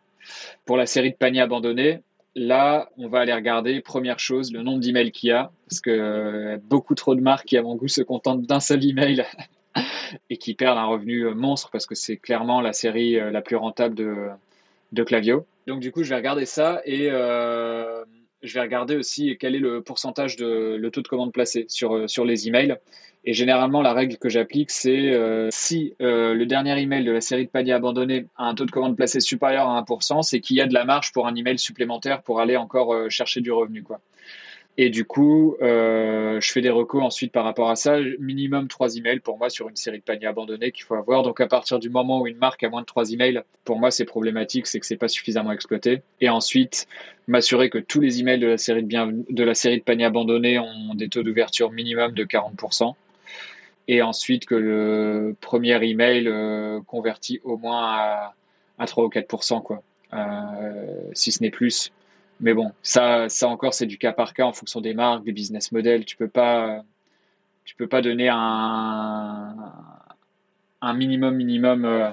pour 0.64 0.76
la 0.76 0.86
série 0.86 1.10
de 1.10 1.16
paniers 1.16 1.40
abandonnés, 1.40 2.00
là, 2.36 2.90
on 2.98 3.08
va 3.08 3.20
aller 3.20 3.32
regarder, 3.32 3.80
première 3.80 4.18
chose, 4.18 4.52
le 4.52 4.62
nombre 4.62 4.80
d'emails 4.80 5.10
qu'il 5.10 5.30
y 5.30 5.32
a, 5.32 5.50
parce 5.68 5.80
que 5.80 5.90
euh, 5.90 6.58
beaucoup 6.62 6.94
trop 6.94 7.14
de 7.14 7.20
marques 7.20 7.46
qui, 7.46 7.56
à 7.56 7.62
mon 7.62 7.74
goût, 7.74 7.88
se 7.88 8.02
contentent 8.02 8.42
d'un 8.42 8.60
seul 8.60 8.84
email 8.84 9.24
et 10.30 10.36
qui 10.36 10.54
perdent 10.54 10.78
un 10.78 10.86
revenu 10.86 11.26
euh, 11.26 11.34
monstre, 11.34 11.70
parce 11.70 11.86
que 11.86 11.94
c'est 11.94 12.16
clairement 12.16 12.60
la 12.60 12.72
série 12.72 13.18
euh, 13.18 13.30
la 13.30 13.42
plus 13.42 13.56
rentable 13.56 13.94
de, 13.94 15.04
Clavio. 15.04 15.46
Donc, 15.66 15.80
du 15.80 15.92
coup, 15.92 16.02
je 16.02 16.10
vais 16.10 16.16
regarder 16.16 16.46
ça 16.46 16.80
et 16.84 17.08
je 18.42 18.54
vais 18.54 18.60
regarder 18.60 18.96
aussi 18.96 19.36
quel 19.38 19.54
est 19.54 19.60
le 19.60 19.82
pourcentage 19.82 20.36
de 20.36 20.76
le 20.78 20.90
taux 20.90 21.02
de 21.02 21.08
commande 21.08 21.32
placé 21.32 21.66
sur, 21.68 22.08
sur 22.08 22.24
les 22.24 22.48
emails. 22.48 22.78
Et 23.28 23.32
généralement, 23.32 23.82
la 23.82 23.92
règle 23.92 24.18
que 24.18 24.28
j'applique, 24.28 24.70
c'est 24.70 25.12
euh, 25.12 25.48
si 25.50 25.94
euh, 26.00 26.32
le 26.32 26.46
dernier 26.46 26.80
email 26.80 27.04
de 27.04 27.10
la 27.10 27.20
série 27.20 27.44
de 27.44 27.50
paniers 27.50 27.72
abandonnés 27.72 28.26
a 28.36 28.44
un 28.44 28.54
taux 28.54 28.66
de 28.66 28.70
commande 28.70 28.96
placé 28.96 29.18
supérieur 29.18 29.68
à 29.68 29.82
1%, 29.82 30.22
c'est 30.22 30.38
qu'il 30.38 30.56
y 30.56 30.60
a 30.60 30.66
de 30.66 30.72
la 30.72 30.84
marge 30.84 31.12
pour 31.12 31.26
un 31.26 31.34
email 31.34 31.58
supplémentaire 31.58 32.22
pour 32.22 32.38
aller 32.38 32.56
encore 32.56 32.94
euh, 32.94 33.08
chercher 33.08 33.40
du 33.40 33.50
revenu. 33.50 33.82
Quoi. 33.82 34.00
Et 34.78 34.90
du 34.90 35.06
coup, 35.06 35.56
euh, 35.62 36.38
je 36.38 36.52
fais 36.52 36.60
des 36.60 36.68
recos 36.68 37.02
ensuite 37.02 37.32
par 37.32 37.44
rapport 37.44 37.70
à 37.70 37.76
ça. 37.76 37.98
Minimum 38.18 38.68
trois 38.68 38.96
emails 38.96 39.20
pour 39.20 39.38
moi 39.38 39.48
sur 39.48 39.70
une 39.70 39.76
série 39.76 39.98
de 39.98 40.02
paniers 40.02 40.26
abandonnés 40.26 40.70
qu'il 40.70 40.84
faut 40.84 40.94
avoir. 40.94 41.22
Donc 41.22 41.40
à 41.40 41.46
partir 41.46 41.78
du 41.78 41.88
moment 41.88 42.20
où 42.20 42.26
une 42.26 42.36
marque 42.36 42.62
a 42.62 42.68
moins 42.68 42.82
de 42.82 42.86
trois 42.86 43.10
emails, 43.10 43.40
pour 43.64 43.78
moi 43.78 43.90
c'est 43.90 44.04
problématique, 44.04 44.66
c'est 44.66 44.78
que 44.78 44.84
c'est 44.84 44.98
pas 44.98 45.08
suffisamment 45.08 45.52
exploité. 45.52 46.02
Et 46.20 46.28
ensuite, 46.28 46.86
m'assurer 47.26 47.70
que 47.70 47.78
tous 47.78 48.00
les 48.00 48.20
emails 48.20 48.38
de 48.38 48.48
la 48.48 48.58
série 48.58 48.82
de, 48.82 48.88
bien, 48.88 49.10
de 49.10 49.44
la 49.44 49.54
série 49.54 49.78
de 49.78 49.82
paniers 49.82 50.04
abandonnés 50.04 50.58
ont 50.58 50.94
des 50.94 51.08
taux 51.08 51.22
d'ouverture 51.22 51.72
minimum 51.72 52.12
de 52.12 52.24
40% 52.24 52.94
et 53.88 54.02
ensuite 54.02 54.46
que 54.46 54.54
le 54.54 55.36
premier 55.40 55.82
email 55.84 56.28
euh, 56.28 56.80
convertit 56.86 57.40
au 57.44 57.56
moins 57.56 57.82
à, 57.84 58.34
à 58.78 58.86
3 58.86 59.04
ou 59.04 59.08
4%, 59.08 59.62
quoi, 59.62 59.82
euh, 60.12 61.10
si 61.12 61.32
ce 61.32 61.42
n'est 61.42 61.50
plus. 61.50 61.92
Mais 62.40 62.54
bon, 62.54 62.72
ça, 62.82 63.28
ça 63.28 63.48
encore, 63.48 63.74
c'est 63.74 63.86
du 63.86 63.98
cas 63.98 64.12
par 64.12 64.34
cas 64.34 64.44
en 64.44 64.52
fonction 64.52 64.80
des 64.80 64.94
marques, 64.94 65.24
des 65.24 65.32
business 65.32 65.72
models. 65.72 66.04
Tu 66.04 66.16
peux 66.16 66.28
pas, 66.28 66.84
tu 67.64 67.74
peux 67.76 67.86
pas 67.86 68.02
donner 68.02 68.28
un, 68.30 69.54
un 70.82 70.94
minimum, 70.94 71.34
minimum. 71.34 71.84
Euh, 71.84 72.10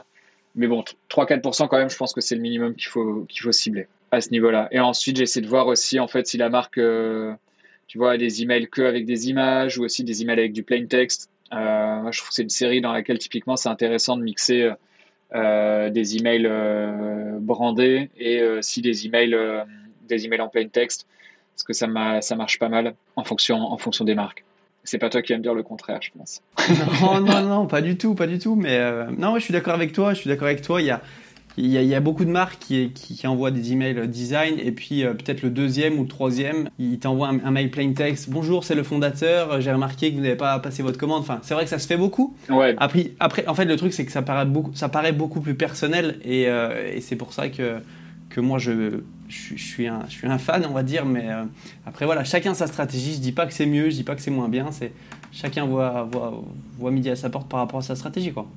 mais 0.55 0.67
bon, 0.67 0.83
3-4% 1.09 1.67
quand 1.67 1.77
même, 1.77 1.89
je 1.89 1.97
pense 1.97 2.13
que 2.13 2.21
c'est 2.21 2.35
le 2.35 2.41
minimum 2.41 2.75
qu'il 2.75 2.87
faut, 2.87 3.25
qu'il 3.27 3.41
faut 3.41 3.51
cibler 3.51 3.87
à 4.11 4.21
ce 4.21 4.29
niveau-là. 4.29 4.67
Et 4.71 4.79
ensuite, 4.79 5.17
j'essaie 5.17 5.41
de 5.41 5.47
voir 5.47 5.67
aussi, 5.67 5.99
en 5.99 6.07
fait, 6.07 6.27
si 6.27 6.37
la 6.37 6.49
marque, 6.49 6.79
tu 7.87 7.97
vois, 7.97 8.11
a 8.11 8.17
des 8.17 8.41
emails 8.41 8.67
que 8.69 8.81
avec 8.81 9.05
des 9.05 9.29
images 9.29 9.77
ou 9.77 9.83
aussi 9.83 10.03
des 10.03 10.21
emails 10.21 10.39
avec 10.39 10.53
du 10.53 10.63
plain 10.63 10.85
text. 10.85 11.29
Euh, 11.53 12.11
je 12.11 12.17
trouve 12.17 12.29
que 12.29 12.35
c'est 12.35 12.43
une 12.43 12.49
série 12.49 12.81
dans 12.81 12.91
laquelle 12.91 13.19
typiquement 13.19 13.55
c'est 13.55 13.69
intéressant 13.69 14.17
de 14.17 14.23
mixer 14.23 14.71
euh, 15.35 15.89
des 15.89 16.17
emails 16.17 16.47
euh, 16.47 17.37
brandés 17.39 18.09
et 18.17 18.41
si 18.61 18.81
des 18.81 19.05
emails, 19.05 19.37
des 20.07 20.25
emails 20.25 20.41
en 20.41 20.49
plain 20.49 20.67
text, 20.67 21.07
parce 21.53 21.63
que 21.63 21.73
ça, 21.73 21.87
ça 22.21 22.35
marche 22.35 22.59
pas 22.59 22.69
mal 22.69 22.95
en 23.15 23.23
fonction, 23.23 23.57
en 23.57 23.77
fonction 23.77 24.05
des 24.05 24.15
marques. 24.15 24.43
C'est 24.83 24.97
pas 24.97 25.09
toi 25.09 25.21
qui 25.21 25.31
vas 25.31 25.37
me 25.37 25.43
dire 25.43 25.53
le 25.53 25.63
contraire, 25.63 25.99
je 26.01 26.09
pense. 26.17 26.41
non, 27.01 27.21
non, 27.21 27.41
non, 27.41 27.67
pas 27.67 27.81
du 27.81 27.97
tout, 27.97 28.15
pas 28.15 28.27
du 28.27 28.37
tout. 28.37 28.55
Mais 28.55 28.77
non, 29.17 29.35
je 29.35 29.39
suis 29.39 29.53
d'accord 29.53 29.75
avec 29.75 29.93
toi. 29.93 30.13
Je 30.13 30.19
suis 30.19 30.27
d'accord 30.27 30.47
avec 30.47 30.61
toi. 30.61 30.81
Il 30.81 30.87
y 30.87 30.91
a, 30.91 31.01
il 31.57 31.67
y, 31.67 31.77
a, 31.77 31.81
il 31.81 31.87
y, 31.87 31.93
a, 31.93 31.99
beaucoup 31.99 32.25
de 32.25 32.31
marques 32.31 32.57
qui, 32.59 32.91
qui, 32.93 33.27
envoient 33.27 33.51
des 33.51 33.73
emails 33.73 34.07
design 34.07 34.55
et 34.57 34.71
puis 34.71 35.03
euh, 35.03 35.13
peut-être 35.13 35.43
le 35.43 35.51
deuxième 35.51 35.99
ou 35.99 36.03
le 36.03 36.07
troisième, 36.07 36.69
ils 36.79 36.97
t'envoient 36.97 37.29
un, 37.29 37.51
mail 37.51 37.69
plain 37.69 37.93
text. 37.93 38.29
Bonjour, 38.29 38.63
c'est 38.63 38.73
le 38.73 38.81
fondateur. 38.81 39.61
J'ai 39.61 39.71
remarqué 39.71 40.09
que 40.09 40.15
vous 40.15 40.23
n'avez 40.23 40.35
pas 40.35 40.57
passé 40.59 40.81
votre 40.81 40.97
commande. 40.97 41.21
Enfin, 41.21 41.39
c'est 41.43 41.53
vrai 41.53 41.65
que 41.65 41.69
ça 41.69 41.77
se 41.77 41.85
fait 41.85 41.97
beaucoup. 41.97 42.35
Ouais. 42.49 42.75
Après, 42.79 43.11
après, 43.19 43.47
en 43.47 43.53
fait, 43.53 43.65
le 43.65 43.75
truc 43.75 43.93
c'est 43.93 44.05
que 44.05 44.11
ça 44.11 44.23
paraît 44.23 44.45
beaucoup, 44.45 44.71
ça 44.73 44.89
paraît 44.89 45.11
beaucoup 45.11 45.41
plus 45.41 45.55
personnel 45.55 46.19
et, 46.25 46.47
euh, 46.47 46.91
et 46.91 47.01
c'est 47.01 47.15
pour 47.15 47.33
ça 47.33 47.49
que 47.49 47.81
que 48.33 48.41
moi 48.41 48.57
je, 48.57 49.01
je, 49.29 49.55
suis 49.55 49.87
un, 49.87 50.01
je 50.07 50.13
suis 50.13 50.27
un 50.27 50.39
fan, 50.39 50.65
on 50.67 50.73
va 50.73 50.83
dire. 50.83 51.05
Mais 51.05 51.29
euh, 51.29 51.43
après 51.85 52.05
voilà, 52.05 52.23
chacun 52.23 52.53
sa 52.53 52.67
stratégie. 52.67 53.13
Je 53.13 53.19
dis 53.19 53.31
pas 53.31 53.45
que 53.45 53.53
c'est 53.53 53.65
mieux, 53.65 53.89
je 53.89 53.95
dis 53.95 54.03
pas 54.03 54.15
que 54.15 54.21
c'est 54.21 54.31
moins 54.31 54.49
bien. 54.49 54.71
C'est 54.71 54.91
chacun 55.31 55.65
voit, 55.65 56.03
voit 56.11 56.43
voit 56.77 56.91
midi 56.91 57.09
à 57.09 57.15
sa 57.15 57.29
porte 57.29 57.47
par 57.47 57.59
rapport 57.59 57.79
à 57.79 57.83
sa 57.83 57.95
stratégie, 57.95 58.33
quoi. 58.33 58.47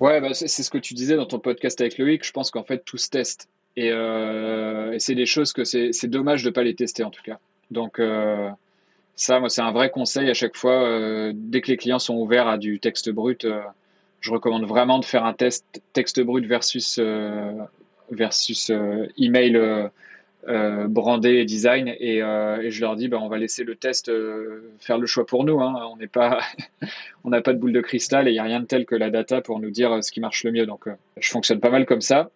Ouais, 0.00 0.20
bah 0.20 0.32
c'est 0.32 0.48
ce 0.48 0.70
que 0.70 0.78
tu 0.78 0.94
disais 0.94 1.16
dans 1.16 1.26
ton 1.26 1.40
podcast 1.40 1.80
avec 1.80 1.98
Loïc. 1.98 2.24
Je 2.24 2.30
pense 2.30 2.52
qu'en 2.52 2.62
fait, 2.62 2.84
tout 2.84 2.98
se 2.98 3.10
teste. 3.10 3.48
Et, 3.76 3.90
euh, 3.90 4.96
c'est 4.98 5.16
des 5.16 5.26
choses 5.26 5.52
que 5.52 5.64
c'est 5.64 6.06
dommage 6.06 6.44
de 6.44 6.50
pas 6.50 6.62
les 6.62 6.74
tester 6.74 7.02
en 7.02 7.10
tout 7.10 7.22
cas. 7.22 7.38
Donc, 7.72 7.98
euh, 7.98 8.48
ça, 9.16 9.40
moi, 9.40 9.48
c'est 9.48 9.60
un 9.60 9.72
vrai 9.72 9.90
conseil 9.90 10.30
à 10.30 10.34
chaque 10.34 10.56
fois. 10.56 11.32
Dès 11.34 11.60
que 11.60 11.68
les 11.68 11.76
clients 11.76 11.98
sont 11.98 12.14
ouverts 12.14 12.46
à 12.46 12.58
du 12.58 12.78
texte 12.78 13.10
brut, 13.10 13.44
je 14.20 14.30
recommande 14.30 14.64
vraiment 14.64 15.00
de 15.00 15.04
faire 15.04 15.24
un 15.24 15.32
test 15.32 15.64
texte 15.92 16.20
brut 16.20 16.46
versus, 16.46 17.00
versus 18.10 18.70
email 19.16 19.90
euh, 20.46 20.86
brandé 20.86 21.30
et 21.34 21.44
design. 21.44 21.94
Et, 21.98 22.22
euh, 22.22 22.62
et, 22.62 22.70
je 22.70 22.80
leur 22.80 22.96
dis 22.96 23.08
bah, 23.08 23.18
on 23.20 23.28
va 23.28 23.36
laisser 23.38 23.64
le 23.64 23.74
test 23.74 24.08
euh, 24.08 24.72
faire 24.78 24.96
le 24.96 25.06
choix 25.06 25.26
pour 25.26 25.44
nous 25.44 25.60
hein. 25.60 25.74
on 25.92 25.96
n'est 25.96 26.06
pas 26.06 26.40
on 27.24 27.30
n'a 27.30 27.42
pas 27.42 27.52
de 27.52 27.58
boule 27.58 27.72
de 27.72 27.80
cristal 27.80 28.28
et 28.28 28.30
il 28.30 28.34
n'y 28.34 28.38
a 28.38 28.44
rien 28.44 28.60
de 28.60 28.64
tel 28.64 28.86
que 28.86 28.94
la 28.94 29.10
data 29.10 29.42
pour 29.42 29.60
nous 29.60 29.70
dire 29.70 30.02
ce 30.02 30.10
qui 30.10 30.20
marche 30.20 30.44
le 30.44 30.52
mieux. 30.52 30.64
Donc 30.64 30.84
je 31.18 31.28
fonctionne 31.28 31.60
pas 31.60 31.70
mal 31.70 31.84
comme 31.84 32.00
ça. 32.00 32.30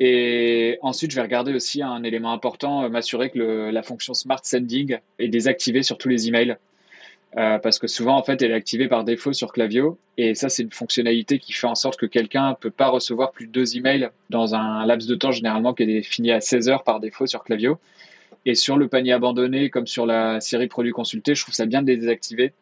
Et 0.00 0.78
ensuite 0.82 1.12
je 1.12 1.16
vais 1.16 1.22
regarder 1.22 1.54
aussi 1.54 1.80
un 1.80 2.02
élément 2.02 2.32
important 2.32 2.88
m'assurer 2.90 3.30
que 3.30 3.38
le, 3.38 3.70
la 3.70 3.82
fonction 3.82 4.14
smart 4.14 4.40
sending 4.42 4.98
est 5.18 5.28
désactivée 5.28 5.82
sur 5.82 5.96
tous 5.96 6.08
les 6.08 6.28
emails 6.28 6.56
euh, 7.36 7.58
parce 7.58 7.78
que 7.78 7.86
souvent 7.86 8.16
en 8.16 8.22
fait 8.22 8.40
elle 8.40 8.52
est 8.52 8.54
activée 8.54 8.88
par 8.88 9.04
défaut 9.04 9.32
sur 9.32 9.52
Clavio. 9.52 9.98
Et 10.16 10.34
ça 10.34 10.48
c'est 10.48 10.62
une 10.62 10.72
fonctionnalité 10.72 11.38
qui 11.38 11.52
fait 11.52 11.66
en 11.66 11.74
sorte 11.74 11.98
que 11.98 12.06
quelqu'un 12.06 12.56
peut 12.58 12.70
pas 12.70 12.88
recevoir 12.88 13.32
plus 13.32 13.46
de 13.46 13.52
deux 13.52 13.76
emails 13.76 14.10
dans 14.30 14.54
un 14.54 14.86
laps 14.86 15.08
de 15.08 15.14
temps 15.14 15.32
généralement 15.32 15.74
qui 15.74 15.82
est 15.82 15.86
défini 15.86 16.32
à 16.32 16.40
16 16.40 16.68
heures 16.68 16.84
par 16.84 17.00
défaut 17.00 17.26
sur 17.26 17.44
Clavio. 17.44 17.78
Et 18.46 18.54
sur 18.54 18.76
le 18.76 18.88
panier 18.88 19.12
abandonné 19.12 19.68
comme 19.68 19.86
sur 19.86 20.06
la 20.06 20.40
série 20.40 20.68
produits 20.68 20.92
consultés 20.92 21.34
je 21.34 21.42
trouve 21.42 21.54
ça 21.54 21.66
bien 21.66 21.82
de 21.82 21.88
les 21.88 21.96
désactiver 21.96 22.52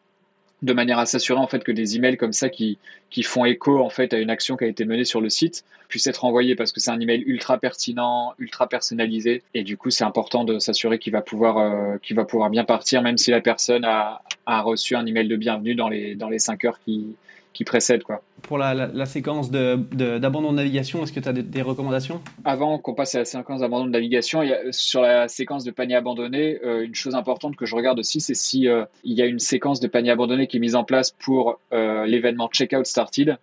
de 0.63 0.73
manière 0.73 0.97
à 0.97 1.05
s'assurer 1.05 1.39
en 1.39 1.47
fait 1.47 1.63
que 1.63 1.71
des 1.71 1.95
emails 1.95 2.17
comme 2.17 2.33
ça 2.33 2.49
qui, 2.49 2.77
qui 3.09 3.23
font 3.23 3.45
écho 3.45 3.79
en 3.79 3.89
fait 3.89 4.13
à 4.13 4.17
une 4.17 4.29
action 4.29 4.57
qui 4.57 4.63
a 4.63 4.67
été 4.67 4.85
menée 4.85 5.05
sur 5.05 5.21
le 5.21 5.29
site 5.29 5.63
puissent 5.87 6.07
être 6.07 6.25
envoyés 6.25 6.55
parce 6.55 6.71
que 6.71 6.79
c'est 6.79 6.89
un 6.89 6.99
email 6.99 7.23
ultra 7.27 7.57
pertinent, 7.59 8.33
ultra 8.39 8.67
personnalisé. 8.67 9.43
Et 9.53 9.63
du 9.63 9.77
coup 9.77 9.91
c'est 9.91 10.03
important 10.03 10.43
de 10.43 10.57
s'assurer 10.59 10.97
qu'il 10.97 11.13
va 11.13 11.21
pouvoir 11.21 11.57
euh, 11.59 11.97
qu'il 12.01 12.15
va 12.15 12.25
pouvoir 12.25 12.49
bien 12.49 12.63
partir 12.63 13.01
même 13.03 13.17
si 13.17 13.31
la 13.31 13.41
personne 13.41 13.85
a, 13.85 14.21
a 14.45 14.61
reçu 14.61 14.95
un 14.95 15.05
email 15.05 15.27
de 15.27 15.35
bienvenue 15.35 15.75
dans 15.75 15.89
les 15.89 16.15
dans 16.15 16.29
les 16.29 16.39
5 16.39 16.65
heures 16.65 16.79
qui 16.83 17.15
qui 17.57 17.63
précède. 17.63 18.03
Quoi. 18.03 18.21
Pour 18.43 18.59
la, 18.59 18.75
la, 18.75 19.05
séquence 19.07 19.49
d'abandon 19.49 20.51
de, 20.51 20.51
de, 20.51 20.55
navigation, 20.57 21.01
est-ce 21.01 21.11
que 21.11 21.19
tu 21.19 21.27
as 21.27 21.33
des, 21.33 21.61
recommandations? 21.63 22.21
Avant 22.45 22.77
qu'on 22.77 22.93
passe 22.93 23.15
à 23.15 23.19
la 23.19 23.25
séquence 23.25 23.61
d'abandon 23.61 23.85
de 23.85 23.89
navigation, 23.89 24.43
il 24.43 24.49
y 24.49 24.53
a, 24.53 24.59
sur 24.69 25.01
la 25.01 25.27
séquence 25.27 25.63
de 25.63 25.71
panier 25.71 25.95
abandonné, 25.95 26.59
euh, 26.63 26.85
une 26.85 26.93
chose 26.93 27.15
importante 27.15 27.55
que 27.55 27.65
je 27.65 27.75
regarde 27.75 27.97
aussi, 27.97 28.21
c'est 28.21 28.35
si 28.35 28.67
euh, 28.67 28.85
il 29.03 29.13
y 29.13 29.23
a 29.23 29.25
une 29.25 29.39
séquence 29.39 29.79
de 29.79 29.87
panier 29.87 30.11
abandonné 30.11 30.45
qui 30.45 30.57
est 30.57 30.59
mise 30.59 30.75
en 30.75 30.83
place 30.83 31.09
pour 31.09 31.59
euh, 31.73 32.05
l'événement 32.05 32.47
Checkout 32.47 32.85
Started, 32.85 33.39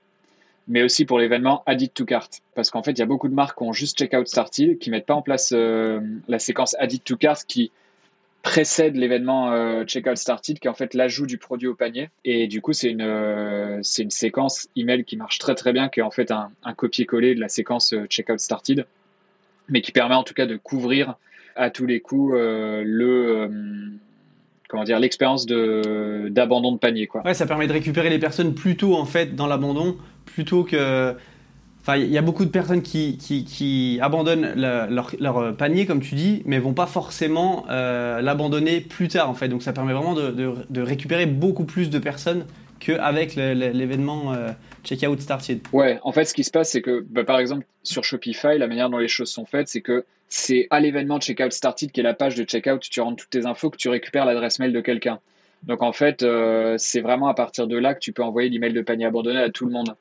mais 0.68 0.84
aussi 0.84 1.06
pour 1.06 1.18
l'événement 1.18 1.64
Added 1.66 1.92
to 1.92 2.04
Cart. 2.04 2.30
Parce 2.54 2.70
qu'en 2.70 2.84
fait, 2.84 2.92
il 2.92 3.00
y 3.00 3.02
a 3.02 3.06
beaucoup 3.06 3.26
de 3.26 3.34
marques 3.34 3.58
qui 3.58 3.64
ont 3.64 3.72
juste 3.72 3.98
Checkout 3.98 4.26
Started, 4.26 4.78
qui 4.78 4.90
mettent 4.90 5.06
pas 5.06 5.16
en 5.16 5.22
place 5.22 5.52
la 5.52 6.38
séquence 6.38 6.76
Added 6.78 7.02
to 7.02 7.16
Cart 7.16 7.44
qui 7.48 7.72
précède 8.44 8.94
l'événement 8.94 9.50
euh, 9.52 9.84
Checkout 9.84 10.16
Started, 10.16 10.60
qui 10.60 10.68
est 10.68 10.70
en 10.70 10.74
fait 10.74 10.94
l'ajout 10.94 11.26
du 11.26 11.38
produit 11.38 11.66
au 11.66 11.74
panier. 11.74 12.10
Et 12.24 12.46
du 12.46 12.60
coup, 12.60 12.74
c'est 12.74 12.90
une, 12.90 13.00
euh, 13.00 13.80
une 13.98 14.10
séquence 14.10 14.68
email 14.76 15.04
qui 15.04 15.16
marche 15.16 15.38
très 15.38 15.54
très 15.54 15.72
bien, 15.72 15.88
qui 15.88 16.00
est 16.00 16.04
en 16.04 16.10
fait 16.10 16.30
un, 16.30 16.50
copier-coller 16.76 17.34
de 17.34 17.40
la 17.40 17.48
séquence 17.48 17.94
euh, 17.94 18.04
Checkout 18.06 18.38
Started, 18.38 18.86
mais 19.68 19.80
qui 19.80 19.92
permet 19.92 20.14
en 20.14 20.22
tout 20.22 20.34
cas 20.34 20.44
de 20.44 20.56
couvrir 20.56 21.14
à 21.56 21.70
tous 21.70 21.86
les 21.86 22.00
coups 22.00 22.34
le 22.34 23.48
comment 24.68 24.82
dire 24.82 24.98
l'expérience 24.98 25.46
d'abandon 25.46 26.72
de 26.72 26.78
panier 26.78 27.06
quoi. 27.06 27.24
Ouais, 27.24 27.32
ça 27.32 27.46
permet 27.46 27.68
de 27.68 27.72
récupérer 27.72 28.10
les 28.10 28.18
personnes 28.18 28.54
plus 28.54 28.76
tôt 28.76 28.96
en 28.96 29.04
fait 29.04 29.36
dans 29.36 29.46
l'abandon 29.46 29.96
plutôt 30.26 30.64
que 30.64 31.14
Enfin, 31.86 31.98
il 31.98 32.10
y 32.10 32.16
a 32.16 32.22
beaucoup 32.22 32.46
de 32.46 32.50
personnes 32.50 32.80
qui, 32.80 33.98
abandonnent 34.00 34.54
leur, 34.56 35.10
leur, 35.20 35.54
panier, 35.54 35.84
comme 35.84 36.00
tu 36.00 36.14
dis, 36.14 36.42
mais 36.46 36.58
vont 36.58 36.72
pas 36.72 36.86
forcément 36.86 37.66
euh, 37.68 38.22
l'abandonner 38.22 38.80
plus 38.80 39.08
tard, 39.08 39.28
en 39.28 39.34
fait. 39.34 39.48
Donc, 39.48 39.62
ça 39.62 39.74
permet 39.74 39.92
vraiment 39.92 40.14
de, 40.14 40.80
récupérer 40.80 41.26
beaucoup 41.26 41.64
plus 41.64 41.90
de 41.90 41.98
personnes 41.98 42.46
qu'avec 42.80 43.34
l'événement 43.34 44.32
euh, 44.32 44.48
Checkout 44.82 45.20
Started. 45.20 45.60
Ouais, 45.74 45.98
en 46.04 46.12
fait, 46.12 46.24
ce 46.24 46.32
qui 46.32 46.42
se 46.42 46.50
passe, 46.50 46.70
c'est 46.70 46.80
que, 46.80 47.04
bah, 47.10 47.24
par 47.24 47.38
exemple, 47.38 47.66
sur 47.82 48.02
Shopify, 48.02 48.56
la 48.56 48.66
manière 48.66 48.88
dont 48.88 48.96
les 48.96 49.08
choses 49.08 49.30
sont 49.30 49.44
faites, 49.44 49.68
c'est 49.68 49.82
que 49.82 50.06
c'est 50.30 50.66
à 50.70 50.80
l'événement 50.80 51.20
Checkout 51.20 51.52
Started, 51.52 51.92
qui 51.92 52.00
est 52.00 52.02
la 52.02 52.14
page 52.14 52.34
de 52.34 52.44
checkout, 52.44 52.80
tu 52.80 53.02
rentres 53.02 53.24
toutes 53.24 53.30
tes 53.30 53.44
infos, 53.44 53.68
que 53.68 53.76
tu 53.76 53.90
récupères 53.90 54.24
l'adresse 54.24 54.58
mail 54.58 54.72
de 54.72 54.80
quelqu'un. 54.80 55.20
Donc, 55.64 55.82
en 55.82 55.92
fait, 55.92 56.22
euh, 56.22 56.76
c'est 56.78 57.02
vraiment 57.02 57.28
à 57.28 57.34
partir 57.34 57.66
de 57.66 57.76
là 57.76 57.92
que 57.92 58.00
tu 58.00 58.12
peux 58.14 58.22
envoyer 58.22 58.48
l'email 58.48 58.72
de 58.72 58.80
panier 58.80 59.04
abandonné 59.04 59.40
à 59.40 59.50
tout 59.50 59.66
le 59.66 59.72
monde. 59.72 59.94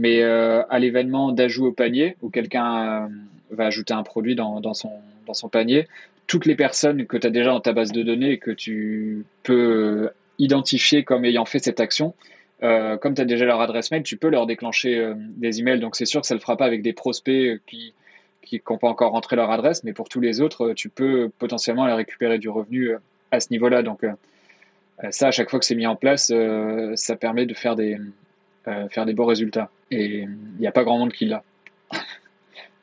Mais 0.00 0.22
à 0.22 0.78
l'événement 0.78 1.32
d'ajout 1.32 1.66
au 1.66 1.72
panier, 1.72 2.16
où 2.22 2.30
quelqu'un 2.30 3.08
va 3.50 3.66
ajouter 3.66 3.94
un 3.94 4.04
produit 4.04 4.36
dans, 4.36 4.62
son, 4.72 5.48
panier, 5.50 5.88
toutes 6.28 6.46
les 6.46 6.54
personnes 6.54 7.04
que 7.04 7.16
tu 7.16 7.26
as 7.26 7.30
déjà 7.30 7.50
dans 7.50 7.60
ta 7.60 7.72
base 7.72 7.90
de 7.90 8.02
données 8.04 8.30
et 8.30 8.38
que 8.38 8.52
tu 8.52 9.24
peux 9.42 10.10
identifier 10.38 11.02
comme 11.02 11.24
ayant 11.24 11.44
fait 11.44 11.58
cette 11.58 11.80
action, 11.80 12.14
euh, 12.62 12.96
comme 12.96 13.14
tu 13.14 13.22
as 13.22 13.24
déjà 13.24 13.44
leur 13.44 13.60
adresse 13.60 13.90
mail, 13.90 14.02
tu 14.02 14.16
peux 14.16 14.28
leur 14.28 14.46
déclencher 14.46 14.98
euh, 14.98 15.14
des 15.16 15.60
emails. 15.60 15.80
Donc 15.80 15.96
c'est 15.96 16.06
sûr 16.06 16.20
que 16.20 16.26
ça 16.26 16.34
ne 16.34 16.38
le 16.38 16.42
fera 16.42 16.56
pas 16.56 16.64
avec 16.64 16.82
des 16.82 16.92
prospects 16.92 17.60
qui 17.66 17.92
qui 18.42 18.62
n'ont 18.70 18.78
pas 18.78 18.88
encore 18.88 19.12
rentré 19.12 19.36
leur 19.36 19.50
adresse, 19.50 19.84
mais 19.84 19.92
pour 19.92 20.08
tous 20.08 20.20
les 20.20 20.40
autres, 20.40 20.72
tu 20.72 20.88
peux 20.88 21.28
potentiellement 21.38 21.84
aller 21.84 21.92
récupérer 21.92 22.38
du 22.38 22.48
revenu 22.48 22.92
euh, 22.92 22.98
à 23.30 23.40
ce 23.40 23.48
niveau-là. 23.50 23.82
Donc 23.82 24.06
ça, 25.10 25.28
à 25.28 25.30
chaque 25.30 25.50
fois 25.50 25.58
que 25.58 25.66
c'est 25.66 25.74
mis 25.74 25.86
en 25.86 25.96
place, 25.96 26.32
ça 26.94 27.16
permet 27.16 27.44
de 27.44 27.52
faire 27.52 27.76
des, 27.76 27.98
faire 28.90 29.06
des 29.06 29.14
beaux 29.14 29.26
résultats. 29.26 29.70
Et 29.90 30.20
il 30.20 30.60
n'y 30.60 30.66
a 30.66 30.72
pas 30.72 30.84
grand 30.84 30.98
monde 30.98 31.12
qui 31.12 31.26
l'a. 31.26 31.42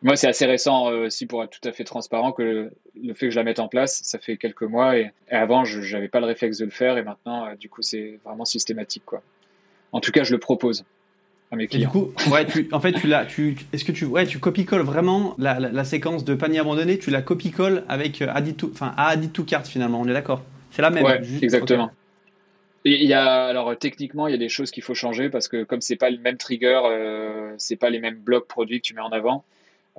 Moi, 0.03 0.15
c'est 0.15 0.27
assez 0.27 0.45
récent 0.45 0.87
aussi 0.87 1.25
pour 1.25 1.43
être 1.43 1.59
tout 1.59 1.67
à 1.67 1.71
fait 1.71 1.83
transparent 1.83 2.31
que 2.31 2.71
le, 3.01 3.13
fait 3.13 3.27
que 3.27 3.31
je 3.31 3.37
la 3.37 3.43
mette 3.43 3.59
en 3.59 3.67
place, 3.67 4.01
ça 4.03 4.19
fait 4.19 4.37
quelques 4.37 4.63
mois 4.63 4.97
et, 4.97 5.11
avant, 5.29 5.65
je 5.65 5.79
n'avais 5.93 6.09
pas 6.09 6.19
le 6.19 6.27
réflexe 6.27 6.59
de 6.59 6.65
le 6.65 6.71
faire 6.71 6.97
et 6.97 7.03
maintenant, 7.03 7.47
du 7.59 7.69
coup, 7.69 7.81
c'est 7.81 8.19
vraiment 8.23 8.45
systématique. 8.45 9.03
Quoi. 9.05 9.23
En 9.91 10.01
tout 10.01 10.11
cas, 10.11 10.23
je 10.23 10.33
le 10.33 10.39
propose 10.39 10.83
à 11.51 11.55
mes 11.55 11.67
clients. 11.67 11.89
du 11.89 11.97
coup, 11.97 12.11
ouais, 12.29 12.45
en 12.71 12.79
fait, 12.79 12.93
tu 12.93 13.07
l'as, 13.07 13.25
tu, 13.25 13.55
est-ce 13.71 13.85
que 13.85 13.91
tu, 13.91 14.05
ouais, 14.05 14.25
tu 14.25 14.39
copie-colles 14.39 14.81
vraiment 14.81 15.35
la, 15.37 15.83
séquence 15.83 16.25
de 16.25 16.35
panier 16.35 16.59
abandonné, 16.59 16.99
tu 16.99 17.11
la 17.11 17.21
copie-colles 17.21 17.83
avec 17.87 18.21
euh, 18.21 18.27
Add 18.33 18.57
to, 18.57 18.69
enfin, 18.71 18.93
Add 18.97 19.31
to 19.31 19.43
cart 19.43 19.65
finalement, 19.65 20.01
on 20.01 20.07
est 20.07 20.13
d'accord? 20.13 20.43
C'est 20.71 20.81
la 20.81 20.89
même. 20.89 21.05
Ouais, 21.05 21.21
exactement. 21.41 21.87
Et 21.87 21.91
il 22.85 23.07
y 23.07 23.13
a 23.13 23.45
alors 23.45 23.77
techniquement 23.77 24.27
il 24.27 24.31
y 24.31 24.35
a 24.35 24.39
des 24.39 24.49
choses 24.49 24.71
qu'il 24.71 24.83
faut 24.83 24.93
changer 24.93 25.29
parce 25.29 25.47
que 25.47 25.63
comme 25.63 25.81
c'est 25.81 25.95
pas 25.95 26.09
le 26.09 26.19
même 26.19 26.37
trigger, 26.37 26.81
euh, 26.85 27.53
c'est 27.57 27.75
pas 27.75 27.89
les 27.89 27.99
mêmes 27.99 28.17
blocs 28.17 28.47
produits 28.47 28.81
que 28.81 28.87
tu 28.87 28.93
mets 28.93 29.01
en 29.01 29.09
avant. 29.09 29.43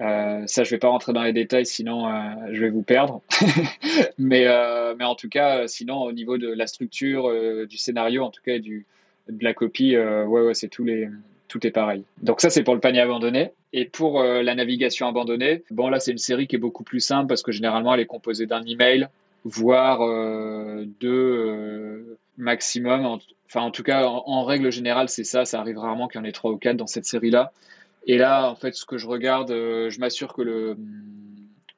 Euh, 0.01 0.43
ça, 0.47 0.63
je 0.63 0.71
vais 0.71 0.79
pas 0.79 0.89
rentrer 0.89 1.13
dans 1.13 1.23
les 1.23 1.33
détails, 1.33 1.65
sinon 1.65 2.07
euh, 2.07 2.21
je 2.53 2.61
vais 2.61 2.71
vous 2.71 2.83
perdre. 2.83 3.23
mais, 4.19 4.45
euh, 4.47 4.95
mais 4.99 5.05
en 5.05 5.15
tout 5.15 5.29
cas, 5.29 5.67
sinon 5.69 6.03
au 6.03 6.13
niveau 6.13 6.37
de 6.39 6.49
la 6.49 6.67
structure, 6.67 7.33
du 7.67 7.79
scénario, 7.79 8.23
en 8.23 8.31
tout 8.31 8.43
cas 8.45 8.59
du, 8.59 8.85
de 9.29 9.43
la 9.43 9.55
copie, 9.55 9.97
ouais, 9.97 10.25
ouais, 10.25 10.55
c'est 10.55 10.69
tous 10.69 10.85
les, 10.85 11.09
tout 11.49 11.67
est 11.67 11.71
pareil. 11.71 12.05
Donc 12.23 12.41
ça, 12.41 12.51
c'est 12.51 12.63
pour 12.63 12.75
le 12.75 12.81
panier 12.81 13.01
abandonné. 13.01 13.53
Et 13.73 13.85
pour 13.85 14.23
la 14.23 14.55
navigation 14.55 15.07
abandonnée, 15.07 15.63
bon 15.71 15.89
là, 15.89 16.01
c'est 16.01 16.13
une 16.13 16.19
série 16.19 16.47
qui 16.47 16.57
est 16.57 16.61
beaucoup 16.61 16.85
plus 16.85 17.01
simple 17.01 17.27
parce 17.27 17.43
que 17.43 17.53
généralement, 17.53 17.95
elle 17.95 18.01
est 18.01 18.07
composée 18.07 18.47
d'un 18.47 18.63
email, 18.65 19.09
voire 19.45 20.01
deux 21.01 22.16
maximum. 22.39 23.19
enfin, 23.47 23.61
en 23.63 23.71
tout 23.71 23.83
cas, 23.83 24.07
en, 24.07 24.25
en 24.27 24.45
règle 24.45 24.71
générale, 24.71 25.09
c'est 25.09 25.25
ça. 25.25 25.45
Ça 25.45 25.61
arrive 25.61 25.79
rarement 25.79 26.09
qu'il 26.09 26.21
y 26.21 26.23
en 26.23 26.27
ait 26.27 26.33
trois 26.33 26.51
ou 26.51 26.57
quatre 26.57 26.77
dans 26.77 26.87
cette 26.87 27.07
série-là. 27.07 27.53
Et 28.07 28.19
là, 28.19 28.49
en 28.49 28.55
fait, 28.55 28.75
ce 28.75 28.85
que 28.85 28.99
je 28.99 29.07
regarde, 29.07 29.51
euh, 29.51 29.91
je 29.91 29.99
m'assure 29.99 30.33
que 30.33 30.43
le, 30.43 30.77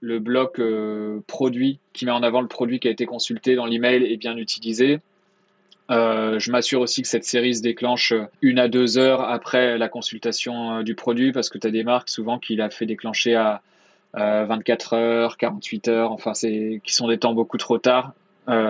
le 0.00 0.18
bloc 0.18 0.58
euh, 0.58 1.20
produit 1.26 1.78
qui 1.94 2.04
met 2.04 2.12
en 2.12 2.22
avant 2.22 2.42
le 2.42 2.48
produit 2.48 2.80
qui 2.80 2.88
a 2.88 2.90
été 2.90 3.06
consulté 3.06 3.54
dans 3.54 3.66
l'email 3.66 4.04
est 4.04 4.18
bien 4.18 4.36
utilisé. 4.36 5.00
Euh, 5.90 6.38
je 6.38 6.50
m'assure 6.50 6.82
aussi 6.82 7.00
que 7.00 7.08
cette 7.08 7.24
série 7.24 7.54
se 7.54 7.62
déclenche 7.62 8.12
une 8.42 8.58
à 8.58 8.68
deux 8.68 8.98
heures 8.98 9.22
après 9.22 9.78
la 9.78 9.88
consultation 9.88 10.82
du 10.82 10.94
produit 10.94 11.32
parce 11.32 11.48
que 11.48 11.56
tu 11.56 11.66
as 11.66 11.70
des 11.70 11.82
marques 11.82 12.10
souvent 12.10 12.38
qui 12.38 12.56
l'a 12.56 12.68
fait 12.68 12.84
déclencher 12.84 13.34
à 13.34 13.62
24 14.12 14.92
heures, 14.92 15.36
48 15.38 15.88
heures, 15.88 16.12
enfin 16.12 16.34
c'est 16.34 16.82
qui 16.84 16.94
sont 16.94 17.08
des 17.08 17.18
temps 17.18 17.32
beaucoup 17.32 17.56
trop 17.56 17.78
tard, 17.78 18.12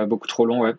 beaucoup 0.06 0.28
trop 0.28 0.46
longs, 0.46 0.60
ouais. 0.60 0.74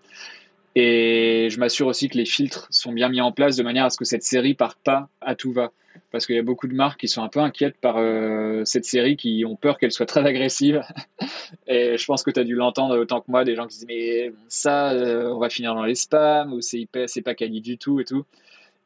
Et 0.76 1.50
je 1.50 1.60
m'assure 1.60 1.88
aussi 1.88 2.10
que 2.10 2.18
les 2.18 2.26
filtres 2.26 2.68
sont 2.70 2.92
bien 2.92 3.10
mis 3.10 3.22
en 3.22 3.32
place 3.32 3.56
de 3.56 3.64
manière 3.64 3.86
à 3.86 3.90
ce 3.90 3.98
que 3.98 4.06
cette 4.06 4.24
série 4.24 4.54
parte 4.54 4.78
pas 4.84 5.10
à 5.22 5.36
tout 5.36 5.52
va 5.52 5.72
parce 6.12 6.26
qu'il 6.26 6.36
y 6.36 6.40
a 6.40 6.44
beaucoup 6.44 6.68
de 6.68 6.74
marques 6.74 7.00
qui 7.00 7.08
sont 7.08 7.24
un 7.24 7.28
peu 7.28 7.40
inquiètes 7.40 7.78
par 7.80 7.98
euh, 7.98 8.64
cette 8.66 8.86
série, 8.86 9.16
qui 9.16 9.44
ont 9.46 9.56
peur 9.56 9.78
qu'elle 9.78 9.92
soit 9.92 10.06
très 10.06 10.26
agressive. 10.26 10.82
et 11.68 11.98
je 11.98 12.06
pense 12.06 12.24
que 12.24 12.32
tu 12.32 12.40
as 12.40 12.44
dû 12.44 12.56
l'entendre 12.56 12.98
autant 12.98 13.22
que 13.22 13.30
moi, 13.30 13.44
des 13.44 13.56
gens 13.56 13.68
qui 13.68 13.78
disent 13.78 13.88
mais 13.88 14.32
ça, 14.48 14.92
euh, 14.92 15.32
on 15.34 15.40
va 15.40 15.50
finir 15.50 15.76
dans 15.76 15.84
les 15.84 15.96
spams, 15.96 16.54
ou 16.54 16.62
c'est 16.62 16.88
pas 17.24 17.36
quali 17.36 17.62
du 17.62 17.78
tout 17.78 18.00
et 18.00 18.06
tout. 18.06 18.26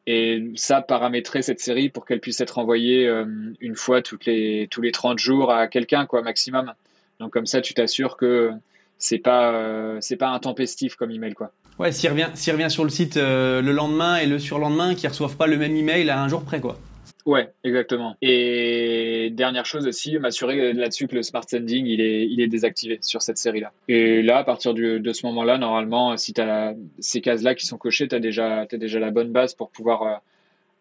Et 0.05 0.51
ça, 0.55 0.81
paramétrer 0.81 1.41
cette 1.41 1.61
série 1.61 1.87
pour 1.87 2.05
qu'elle 2.05 2.19
puisse 2.19 2.41
être 2.41 2.57
envoyée 2.57 3.07
euh, 3.07 3.25
une 3.61 3.75
fois 3.75 4.01
toutes 4.01 4.25
les, 4.25 4.67
tous 4.69 4.81
les 4.81 4.91
30 4.91 5.17
jours 5.17 5.51
à 5.51 5.67
quelqu'un, 5.67 6.05
quoi, 6.05 6.21
maximum. 6.21 6.73
Donc 7.19 7.31
comme 7.31 7.45
ça, 7.45 7.61
tu 7.61 7.73
t'assures 7.73 8.17
que 8.17 8.51
c'est 8.97 9.19
pas, 9.19 9.97
c'est 9.99 10.17
pas 10.17 10.29
intempestif 10.29 10.95
comme 10.95 11.11
email, 11.11 11.33
quoi. 11.33 11.51
Ouais, 11.79 11.91
s'il 11.91 12.09
revient, 12.09 12.27
revient 12.51 12.69
sur 12.69 12.83
le 12.83 12.89
site 12.89 13.15
le 13.15 13.71
lendemain 13.71 14.17
et 14.17 14.25
le 14.25 14.39
surlendemain, 14.39 14.95
qu'ils 14.95 15.09
reçoivent 15.09 15.37
pas 15.37 15.47
le 15.47 15.57
même 15.57 15.75
email 15.75 16.09
à 16.09 16.21
un 16.21 16.27
jour 16.27 16.43
près, 16.43 16.59
quoi. 16.59 16.77
Ouais, 17.25 17.51
exactement. 17.63 18.17
Et 18.21 19.29
dernière 19.31 19.65
chose 19.65 19.87
aussi, 19.87 20.17
m'assurer 20.19 20.73
là-dessus 20.73 21.07
que 21.07 21.15
le 21.15 21.23
smart 21.23 21.43
sending 21.47 21.85
il 21.85 22.01
est, 22.01 22.27
il 22.27 22.41
est 22.41 22.47
désactivé 22.47 22.99
sur 23.01 23.21
cette 23.21 23.37
série-là. 23.37 23.71
Et 23.87 24.21
là, 24.21 24.39
à 24.39 24.43
partir 24.43 24.73
de 24.73 25.13
ce 25.13 25.25
moment-là, 25.27 25.57
normalement, 25.57 26.17
si 26.17 26.33
tu 26.33 26.41
as 26.41 26.73
ces 26.99 27.21
cases-là 27.21 27.55
qui 27.55 27.65
sont 27.65 27.77
cochées, 27.77 28.09
tu 28.09 28.15
as 28.15 28.19
déjà, 28.19 28.61
as 28.69 28.77
déjà 28.77 28.99
la 28.99 29.09
bonne 29.09 29.31
base 29.31 29.53
pour 29.53 29.69
pouvoir 29.69 30.03
euh, 30.03 30.15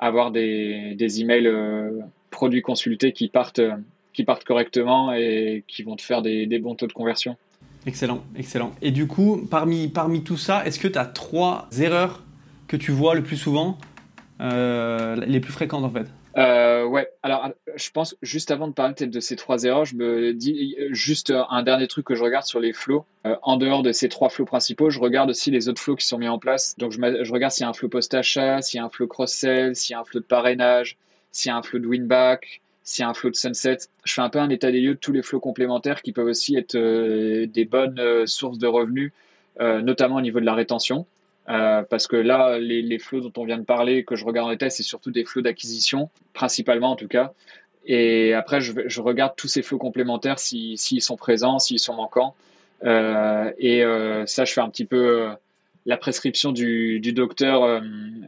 avoir 0.00 0.32
des, 0.32 0.96
des 0.96 1.20
emails 1.20 1.46
euh, 1.46 2.00
produits 2.30 2.62
consultés 2.62 3.12
qui 3.12 3.28
partent, 3.28 3.60
qui 4.12 4.24
partent 4.24 4.44
correctement 4.44 5.12
et 5.12 5.62
qui 5.68 5.84
vont 5.84 5.94
te 5.94 6.02
faire 6.02 6.22
des, 6.22 6.46
des 6.46 6.58
bons 6.58 6.74
taux 6.74 6.88
de 6.88 6.92
conversion. 6.92 7.36
Excellent, 7.86 8.22
excellent. 8.36 8.72
Et 8.80 8.90
du 8.90 9.06
coup, 9.06 9.46
parmi, 9.50 9.90
tout 10.24 10.36
ça, 10.36 10.64
est-ce 10.64 10.78
que 10.78 10.88
tu 10.88 10.98
as 10.98 11.06
trois 11.06 11.68
erreurs 11.80 12.22
que 12.68 12.76
tu 12.76 12.92
vois 12.92 13.14
le 13.14 13.22
plus 13.22 13.36
souvent, 13.36 13.78
euh, 14.40 15.16
les 15.16 15.40
plus 15.40 15.52
fréquentes 15.52 15.84
en 15.84 15.90
fait? 15.90 16.06
Euh, 16.38 16.86
ouais, 16.86 17.10
alors 17.22 17.50
je 17.76 17.90
pense 17.90 18.16
juste 18.22 18.50
avant 18.50 18.66
de 18.66 18.72
parler 18.72 18.94
de 18.94 19.20
ces 19.20 19.36
trois 19.36 19.64
erreurs, 19.64 19.84
je 19.84 19.96
me 19.96 20.32
dis 20.32 20.76
juste 20.90 21.30
un 21.50 21.62
dernier 21.62 21.86
truc 21.88 22.06
que 22.06 22.14
je 22.14 22.22
regarde 22.22 22.46
sur 22.46 22.58
les 22.58 22.72
flows. 22.72 23.04
Euh, 23.26 23.36
en 23.42 23.58
dehors 23.58 23.82
de 23.82 23.92
ces 23.92 24.08
trois 24.08 24.30
flows 24.30 24.46
principaux, 24.46 24.88
je 24.88 24.98
regarde 24.98 25.28
aussi 25.28 25.50
les 25.50 25.68
autres 25.68 25.82
flows 25.82 25.96
qui 25.96 26.06
sont 26.06 26.18
mis 26.18 26.28
en 26.28 26.38
place. 26.38 26.74
Donc 26.78 26.92
je, 26.92 26.98
je 27.22 27.32
regarde 27.32 27.52
s'il 27.52 27.64
y 27.64 27.66
a 27.66 27.68
un 27.68 27.74
flow 27.74 27.88
post-achat, 27.88 28.62
s'il 28.62 28.78
y 28.78 28.80
a 28.80 28.86
un 28.86 28.88
flow 28.88 29.06
cross-sell, 29.08 29.76
s'il 29.76 29.92
y 29.92 29.94
a 29.94 30.00
un 30.00 30.04
flow 30.04 30.20
de 30.20 30.24
parrainage, 30.24 30.96
s'il 31.32 31.50
y 31.50 31.52
a 31.52 31.56
un 31.58 31.62
flow 31.62 31.80
de 31.80 31.86
win-back, 31.86 32.61
s'il 32.84 33.02
y 33.02 33.06
a 33.06 33.08
un 33.08 33.14
flow 33.14 33.30
de 33.30 33.36
sunset. 33.36 33.78
Je 34.04 34.12
fais 34.12 34.20
un 34.22 34.28
peu 34.28 34.38
un 34.38 34.50
état 34.50 34.70
des 34.72 34.80
lieux 34.80 34.94
de 34.94 34.98
tous 34.98 35.12
les 35.12 35.22
flows 35.22 35.40
complémentaires 35.40 36.02
qui 36.02 36.12
peuvent 36.12 36.26
aussi 36.26 36.56
être 36.56 36.74
euh, 36.74 37.46
des 37.46 37.64
bonnes 37.64 37.98
euh, 38.00 38.26
sources 38.26 38.58
de 38.58 38.66
revenus, 38.66 39.12
notamment 39.60 40.16
au 40.16 40.20
niveau 40.20 40.40
de 40.40 40.46
la 40.46 40.54
rétention. 40.54 41.06
Euh, 41.48 41.82
parce 41.82 42.06
que 42.06 42.16
là, 42.16 42.58
les, 42.58 42.82
les, 42.82 42.98
flots 42.98 43.20
dont 43.20 43.32
on 43.36 43.44
vient 43.44 43.58
de 43.58 43.64
parler, 43.64 44.04
que 44.04 44.14
je 44.14 44.24
regarde 44.24 44.46
en 44.46 44.50
détail, 44.50 44.70
c'est 44.70 44.84
surtout 44.84 45.10
des 45.10 45.24
flots 45.24 45.42
d'acquisition, 45.42 46.08
principalement 46.34 46.92
en 46.92 46.96
tout 46.96 47.08
cas. 47.08 47.32
Et 47.84 48.32
après, 48.32 48.60
je, 48.60 48.72
je 48.86 49.00
regarde 49.00 49.34
tous 49.36 49.48
ces 49.48 49.62
flots 49.62 49.78
complémentaires 49.78 50.38
s'ils 50.38 50.78
sont 51.02 51.16
présents, 51.16 51.58
s'ils 51.58 51.80
sont 51.80 51.94
manquants. 51.94 52.36
Euh, 52.84 53.50
et 53.58 53.82
euh, 53.84 54.24
ça, 54.26 54.44
je 54.44 54.52
fais 54.52 54.60
un 54.60 54.70
petit 54.70 54.84
peu 54.84 55.22
euh, 55.22 55.32
la 55.84 55.96
prescription 55.96 56.52
du, 56.52 57.00
du 57.00 57.12
docteur 57.12 57.64
euh, 57.64 57.80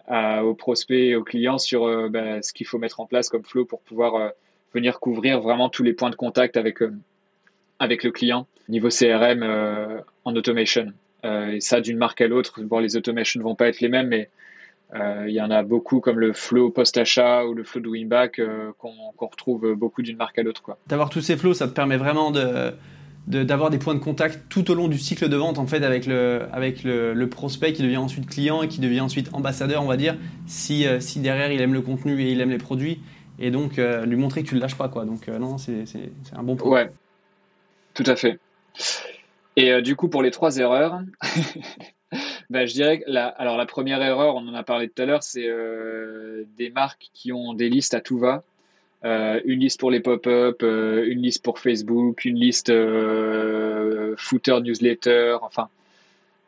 à, 0.09 0.45
aux 0.45 0.55
prospects 0.55 0.97
et 0.97 1.15
aux 1.15 1.25
clients 1.25 1.59
sur 1.59 2.11
bah, 2.11 2.43
ce 2.43 2.53
qu'il 2.53 2.67
faut 2.67 2.79
mettre 2.79 3.01
en 3.01 3.07
place 3.07 3.29
comme 3.29 3.45
flow 3.45 3.65
pour 3.65 3.81
pouvoir 3.81 4.33
venir 4.75 5.01
couvrir 5.01 5.41
vraiment 5.41 5.69
tous 5.69 5.83
les 5.83 5.93
points 5.93 6.11
de 6.11 6.17
contact 6.17 6.57
avec, 6.57 6.79
avec 7.79 8.05
le 8.05 8.11
client 8.11 8.47
niveau 8.69 8.89
CRM 8.89 9.43
en 10.25 10.37
automation. 10.37 10.93
Euh, 11.25 11.53
et 11.53 11.61
ça, 11.61 11.81
d'une 11.81 11.97
marque 11.97 12.21
à 12.21 12.29
l'autre, 12.29 12.61
bon, 12.63 12.79
les 12.79 12.97
automations 12.97 13.41
ne 13.41 13.45
vont 13.45 13.55
pas 13.55 13.69
être 13.69 13.81
les 13.81 13.89
mêmes, 13.89 14.09
mais 14.09 14.29
euh, 14.95 15.25
il 15.27 15.35
y 15.35 15.41
en 15.41 15.51
a 15.51 15.63
beaucoup 15.63 16.01
comme 16.01 16.21
le 16.21 16.33
flow 16.33 16.71
post-achat 16.71 17.47
ou 17.47 17.55
le 17.55 17.65
flow 17.65 17.81
de 17.81 17.89
win-back 17.89 18.39
euh, 18.39 18.73
qu'on 18.79 18.93
retrouve 19.27 19.75
beaucoup 19.75 20.03
d'une 20.03 20.17
marque 20.17 20.39
à 20.39 20.43
l'autre. 20.43 20.63
D'avoir 20.87 21.09
tous 21.09 21.23
ces 21.23 21.37
flows, 21.37 21.55
ça 21.55 21.67
te 21.67 21.73
permet 21.73 21.97
vraiment 21.97 22.31
de 22.31 22.73
d'avoir 23.27 23.71
des 23.71 23.79
points 23.79 23.95
de 23.95 24.01
contact 24.01 24.51
tout 24.51 24.71
au 24.71 24.75
long 24.75 24.87
du 24.87 24.99
cycle 24.99 25.31
de 25.31 25.37
vente 25.37 25.59
en 25.59 25.67
fait 25.67 25.83
avec 25.83 26.05
le 26.05 26.43
avec 26.53 26.85
le, 26.85 27.27
prospect 27.27 27.73
qui 27.73 27.81
devient 27.81 27.97
ensuite 27.97 28.27
client 28.27 28.63
et 28.63 28.69
qui 28.69 28.81
devient 28.81 29.01
ensuite 29.01 29.31
ambassadeur 29.33 29.83
on 29.83 29.87
va 29.87 29.97
dire 29.97 30.15
si, 30.45 30.85
si 31.01 31.21
derrière 31.21 31.51
il 31.51 31.59
aime 31.63 31.73
le 31.73 31.81
contenu 31.81 32.21
et 32.21 32.33
il 32.33 32.41
aime 32.43 32.51
les 32.51 32.59
produits 32.59 33.01
et 33.39 33.51
donc 33.51 33.77
lui 33.77 34.17
montrer 34.17 34.43
que 34.43 34.49
tu 34.49 34.55
le 34.55 34.61
lâches 34.61 34.77
pas 34.77 34.89
quoi 34.89 35.05
donc 35.05 35.29
non 35.29 35.59
c'est 35.59 35.85
un 36.35 36.43
bon 36.43 36.57
point 36.57 36.71
ouais 36.71 36.91
tout 37.95 38.05
à 38.07 38.17
fait 38.17 38.39
et 39.57 39.73
euh, 39.73 39.81
du 39.81 39.97
coup, 39.97 40.09
pour 40.09 40.23
les 40.23 40.31
trois 40.31 40.57
erreurs, 40.59 41.01
bah, 42.51 42.67
je 42.67 42.73
dirais 42.73 43.01
que 43.01 43.05
la, 43.07 43.27
alors 43.27 43.57
la 43.57 43.67
première 43.67 44.03
erreur, 44.03 44.35
on 44.35 44.49
en 44.49 44.55
a 44.55 44.63
parlé 44.63 44.89
tout 44.89 45.01
à 45.03 45.07
l'heure, 45.07 45.23
c'est 45.23 45.47
euh, 45.47 46.45
des 46.57 46.71
marques 46.71 47.11
qui 47.13 47.33
ont 47.33 47.55
des 47.55 47.69
listes 47.69 47.95
à 47.95 48.01
tout 48.01 48.19
va. 48.19 48.43
Euh, 49.05 49.41
une 49.45 49.61
liste 49.61 49.81
pour 49.81 49.91
les 49.91 50.01
pop-up, 50.01 50.63
euh, 50.63 51.05
une 51.07 51.21
liste 51.23 51.45
pour 51.45 51.59
Facebook, 51.59 52.25
une 52.25 52.37
liste 52.37 52.71
euh, 52.71 54.15
footer 54.17 54.61
newsletter, 54.63 55.37
enfin, 55.43 55.69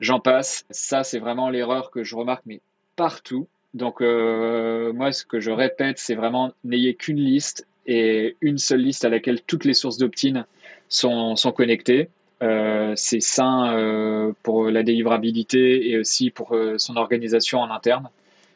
j'en 0.01 0.20
passe. 0.20 0.64
Ça, 0.70 1.05
c'est 1.05 1.18
vraiment 1.18 1.51
l'erreur 1.51 1.90
que 1.90 2.03
je 2.03 2.16
remarque, 2.16 2.44
mais 2.46 2.61
partout. 2.96 3.46
Donc, 3.76 4.00
moi, 4.00 5.12
ce 5.12 5.24
que 5.24 5.38
je 5.38 5.50
répète, 5.52 5.98
c'est 5.98 6.16
vraiment 6.16 6.52
n'ayez 6.64 6.94
qu'une 6.94 7.20
liste 7.20 7.66
et 7.86 8.36
une 8.40 8.58
seule 8.58 8.80
liste 8.80 9.04
à 9.04 9.08
laquelle 9.08 9.42
toutes 9.42 9.64
les 9.64 9.74
sources 9.74 9.98
d'opt-in 9.98 10.44
sont, 10.88 11.36
connectées. 11.54 12.08
Euh, 12.42 12.92
c'est 12.96 13.20
sain 13.20 13.72
euh, 13.72 14.32
pour 14.42 14.68
la 14.68 14.82
délivrabilité 14.82 15.88
et 15.88 15.98
aussi 15.98 16.30
pour 16.30 16.54
euh, 16.54 16.76
son 16.76 16.96
organisation 16.96 17.60
en 17.60 17.70
interne. 17.70 18.10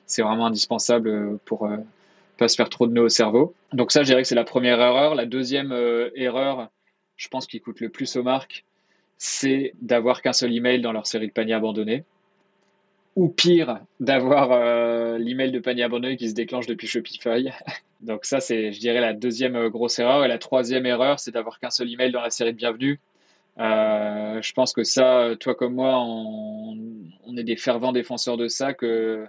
C'est 0.06 0.22
vraiment 0.22 0.46
indispensable 0.46 1.38
pour, 1.44 1.70
pas 2.36 2.48
se 2.48 2.56
faire 2.56 2.68
trop 2.68 2.86
de 2.86 2.92
nœuds 2.92 3.04
au 3.04 3.08
cerveau. 3.08 3.54
Donc 3.72 3.92
ça, 3.92 4.02
je 4.02 4.06
dirais 4.06 4.22
que 4.22 4.28
c'est 4.28 4.34
la 4.34 4.44
première 4.44 4.80
erreur. 4.80 5.14
La 5.14 5.24
deuxième 5.24 5.72
erreur, 6.16 6.68
je 7.16 7.28
pense 7.28 7.46
qui 7.46 7.60
coûte 7.60 7.80
le 7.80 7.90
plus 7.90 8.16
aux 8.16 8.24
marques, 8.24 8.64
c'est 9.18 9.72
d'avoir 9.80 10.20
qu'un 10.20 10.32
seul 10.32 10.52
email 10.52 10.80
dans 10.80 10.90
leur 10.90 11.06
série 11.06 11.28
de 11.28 11.32
paniers 11.32 11.54
abandonnés. 11.54 12.02
Ou 13.14 13.28
pire, 13.28 13.78
d'avoir 14.00 14.50
euh, 15.10 15.18
l'email 15.18 15.52
de 15.52 15.58
panier 15.58 15.82
abandonné 15.82 16.16
qui 16.16 16.28
se 16.28 16.34
déclenche 16.34 16.66
depuis 16.66 16.86
Shopify. 16.86 17.50
Donc 18.00 18.24
ça, 18.24 18.40
c'est, 18.40 18.72
je 18.72 18.80
dirais, 18.80 19.00
la 19.00 19.12
deuxième 19.12 19.56
euh, 19.56 19.68
grosse 19.68 19.98
erreur. 19.98 20.24
Et 20.24 20.28
la 20.28 20.38
troisième 20.38 20.86
erreur, 20.86 21.20
c'est 21.20 21.32
d'avoir 21.32 21.58
qu'un 21.60 21.70
seul 21.70 21.92
email 21.92 22.12
dans 22.12 22.22
la 22.22 22.30
série 22.30 22.52
de 22.52 22.56
bienvenue. 22.56 22.98
Euh, 23.58 24.40
je 24.40 24.52
pense 24.52 24.72
que 24.72 24.84
ça, 24.84 25.30
toi 25.38 25.54
comme 25.54 25.74
moi, 25.74 25.98
on, 26.00 26.76
est 27.36 27.44
des 27.44 27.56
fervents 27.56 27.92
défenseurs 27.92 28.36
de 28.36 28.48
ça, 28.48 28.74
que 28.74 29.26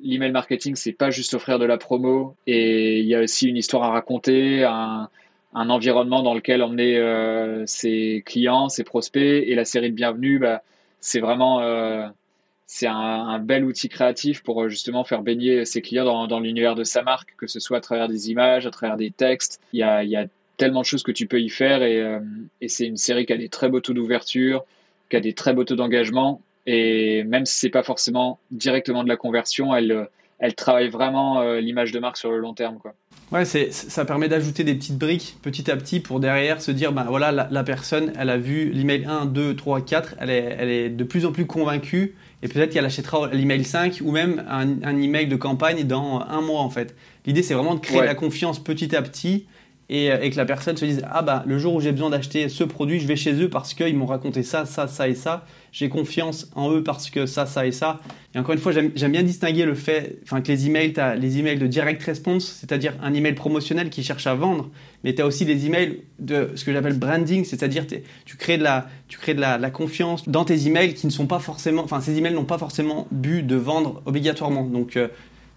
l'email 0.00 0.32
marketing, 0.32 0.76
c'est 0.76 0.92
pas 0.92 1.10
juste 1.10 1.34
offrir 1.34 1.58
de 1.58 1.64
la 1.64 1.78
promo, 1.78 2.36
et 2.46 3.00
il 3.00 3.06
y 3.06 3.14
a 3.14 3.20
aussi 3.20 3.48
une 3.48 3.56
histoire 3.56 3.82
à 3.84 3.90
raconter, 3.90 4.64
un, 4.64 5.08
environnement 5.52 6.22
dans 6.22 6.34
lequel 6.34 6.62
emmener 6.62 6.96
euh, 6.98 7.64
ses 7.66 8.22
clients, 8.24 8.68
ses 8.68 8.84
prospects, 8.84 9.22
et 9.22 9.54
la 9.54 9.64
série 9.64 9.90
de 9.90 9.94
bienvenue, 9.94 10.38
bah, 10.38 10.62
c'est 11.00 11.20
vraiment 11.20 11.60
c'est 12.70 12.86
un, 12.86 13.38
bel 13.38 13.64
outil 13.64 13.88
créatif 13.88 14.42
pour 14.42 14.62
euh, 14.62 14.68
justement 14.68 15.02
faire 15.02 15.22
baigner 15.22 15.64
ses 15.64 15.80
clients 15.80 16.26
dans, 16.26 16.38
l'univers 16.38 16.74
de 16.74 16.84
sa 16.84 17.02
marque, 17.02 17.34
que 17.38 17.46
ce 17.46 17.60
soit 17.60 17.78
à 17.78 17.80
travers 17.80 18.08
des 18.08 18.30
images, 18.30 18.66
à 18.66 18.70
travers 18.70 18.98
des 18.98 19.10
textes. 19.10 19.58
Il 19.72 19.80
y 19.80 19.82
a, 19.82 20.04
il 20.04 20.10
y 20.10 20.16
a 20.16 20.26
tellement 20.58 20.82
de 20.82 20.86
choses 20.86 21.02
que 21.02 21.10
tu 21.10 21.26
peux 21.26 21.40
y 21.40 21.48
faire 21.48 21.82
et, 21.82 22.18
et 22.60 22.68
c'est 22.68 22.86
une 22.86 22.96
série 22.96 23.24
qui 23.24 23.32
a 23.32 23.36
des 23.36 23.48
très 23.48 23.68
beaux 23.68 23.80
taux 23.80 23.94
d'ouverture, 23.94 24.64
qui 25.08 25.16
a 25.16 25.20
des 25.20 25.32
très 25.32 25.54
beaux 25.54 25.64
taux 25.64 25.76
d'engagement 25.76 26.42
et 26.66 27.24
même 27.24 27.46
si 27.46 27.56
c'est 27.56 27.70
pas 27.70 27.82
forcément 27.82 28.38
directement 28.50 29.02
de 29.02 29.08
la 29.08 29.16
conversion, 29.16 29.74
elle, 29.74 30.08
elle 30.38 30.54
travaille 30.54 30.88
vraiment 30.88 31.54
l'image 31.54 31.92
de 31.92 32.00
marque 32.00 32.18
sur 32.18 32.32
le 32.32 32.38
long 32.38 32.54
terme. 32.54 32.78
Quoi. 32.78 32.94
Ouais, 33.30 33.44
c'est, 33.44 33.72
ça 33.72 34.06
permet 34.06 34.28
d'ajouter 34.28 34.64
des 34.64 34.74
petites 34.74 34.96
briques 34.96 35.36
petit 35.42 35.70
à 35.70 35.76
petit 35.76 36.00
pour 36.00 36.18
derrière 36.18 36.62
se 36.62 36.70
dire, 36.70 36.92
ben 36.92 37.04
voilà, 37.04 37.30
la, 37.30 37.64
personne, 37.64 38.12
elle 38.18 38.30
a 38.30 38.38
vu 38.38 38.70
l'email 38.70 39.04
1, 39.06 39.26
2, 39.26 39.54
3, 39.54 39.82
4, 39.82 40.14
elle 40.20 40.30
est, 40.30 40.56
elle 40.58 40.70
est 40.70 40.88
de 40.88 41.04
plus 41.04 41.26
en 41.26 41.32
plus 41.32 41.46
convaincue 41.46 42.14
et 42.42 42.48
peut-être 42.48 42.72
qu'elle 42.72 42.84
achètera 42.84 43.28
l'email 43.32 43.64
5 43.64 44.00
ou 44.04 44.12
même 44.12 44.44
un, 44.48 44.82
un, 44.82 45.00
email 45.00 45.26
de 45.26 45.36
campagne 45.36 45.84
dans 45.84 46.20
un 46.20 46.40
mois 46.40 46.60
en 46.60 46.70
fait. 46.70 46.94
L'idée, 47.26 47.42
c'est 47.42 47.54
vraiment 47.54 47.74
de 47.74 47.80
créer 47.80 48.04
la 48.04 48.14
confiance 48.14 48.62
petit 48.62 48.94
à 48.94 49.02
petit 49.02 49.46
et, 49.88 50.06
et, 50.06 50.30
que 50.30 50.36
la 50.36 50.44
personne 50.44 50.76
se 50.76 50.84
dise, 50.84 51.02
ah 51.10 51.22
bah 51.22 51.44
le 51.46 51.58
jour 51.58 51.74
où 51.74 51.80
j'ai 51.80 51.92
besoin 51.92 52.10
d'acheter 52.10 52.48
ce 52.48 52.64
produit, 52.64 53.00
je 53.00 53.06
vais 53.06 53.16
chez 53.16 53.32
eux 53.42 53.48
parce 53.48 53.74
qu'ils 53.74 53.96
m'ont 53.96 54.06
raconté 54.06 54.42
ça, 54.42 54.66
ça, 54.66 54.86
ça 54.86 55.08
et 55.08 55.14
ça 55.14 55.44
j'ai 55.72 55.88
confiance 55.88 56.50
en 56.54 56.72
eux 56.72 56.82
parce 56.82 57.10
que 57.10 57.26
ça, 57.26 57.46
ça 57.46 57.66
et 57.66 57.72
ça. 57.72 58.00
Et 58.34 58.38
encore 58.38 58.54
une 58.54 58.60
fois, 58.60 58.72
j'aime 58.72 59.12
bien 59.12 59.22
distinguer 59.22 59.64
le 59.64 59.74
fait 59.74 60.18
enfin, 60.22 60.40
que 60.40 60.48
les 60.48 60.66
emails, 60.66 60.98
as 60.98 61.14
les 61.14 61.38
emails 61.38 61.58
de 61.58 61.66
direct 61.66 62.02
response, 62.02 62.46
c'est-à-dire 62.60 62.94
un 63.02 63.14
email 63.14 63.34
promotionnel 63.34 63.90
qui 63.90 64.02
cherche 64.02 64.26
à 64.26 64.34
vendre, 64.34 64.70
mais 65.04 65.14
tu 65.14 65.22
as 65.22 65.26
aussi 65.26 65.44
des 65.44 65.66
emails 65.66 66.02
de 66.18 66.50
ce 66.54 66.64
que 66.64 66.72
j'appelle 66.72 66.98
branding, 66.98 67.44
c'est-à-dire 67.44 67.86
tu 67.86 68.36
crées 68.36 68.58
de, 68.58 68.62
la, 68.62 68.88
tu 69.08 69.18
crées 69.18 69.34
de 69.34 69.40
la, 69.40 69.70
confiance 69.70 70.28
dans 70.28 70.44
tes 70.44 70.66
emails 70.66 70.94
qui 70.94 71.06
ne 71.06 71.12
sont 71.12 71.26
pas 71.26 71.38
forcément, 71.38 71.84
enfin 71.84 72.00
ces 72.00 72.16
emails 72.16 72.34
n'ont 72.34 72.44
pas 72.44 72.58
forcément 72.58 73.06
but 73.10 73.46
de 73.46 73.56
vendre 73.56 74.02
obligatoirement. 74.06 74.64
Donc 74.64 74.96
euh, 74.96 75.08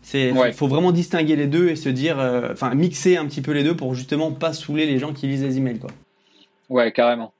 c'est, 0.01 0.33
faut 0.53 0.67
vraiment 0.67 0.91
distinguer 0.91 1.35
les 1.35 1.47
deux 1.47 1.69
et 1.69 1.75
se 1.75 1.89
dire, 1.89 2.19
euh, 2.19 2.49
enfin 2.51 2.73
mixer 2.73 3.17
un 3.17 3.25
petit 3.25 3.41
peu 3.41 3.51
les 3.51 3.63
deux 3.63 3.75
pour 3.75 3.93
justement 3.93 4.31
pas 4.31 4.53
saouler 4.53 4.85
les 4.85 4.99
gens 4.99 5.13
qui 5.13 5.27
lisent 5.27 5.43
les 5.43 5.57
emails, 5.57 5.79
quoi. 5.79 5.91
Ouais, 6.69 6.91
carrément. 6.91 7.33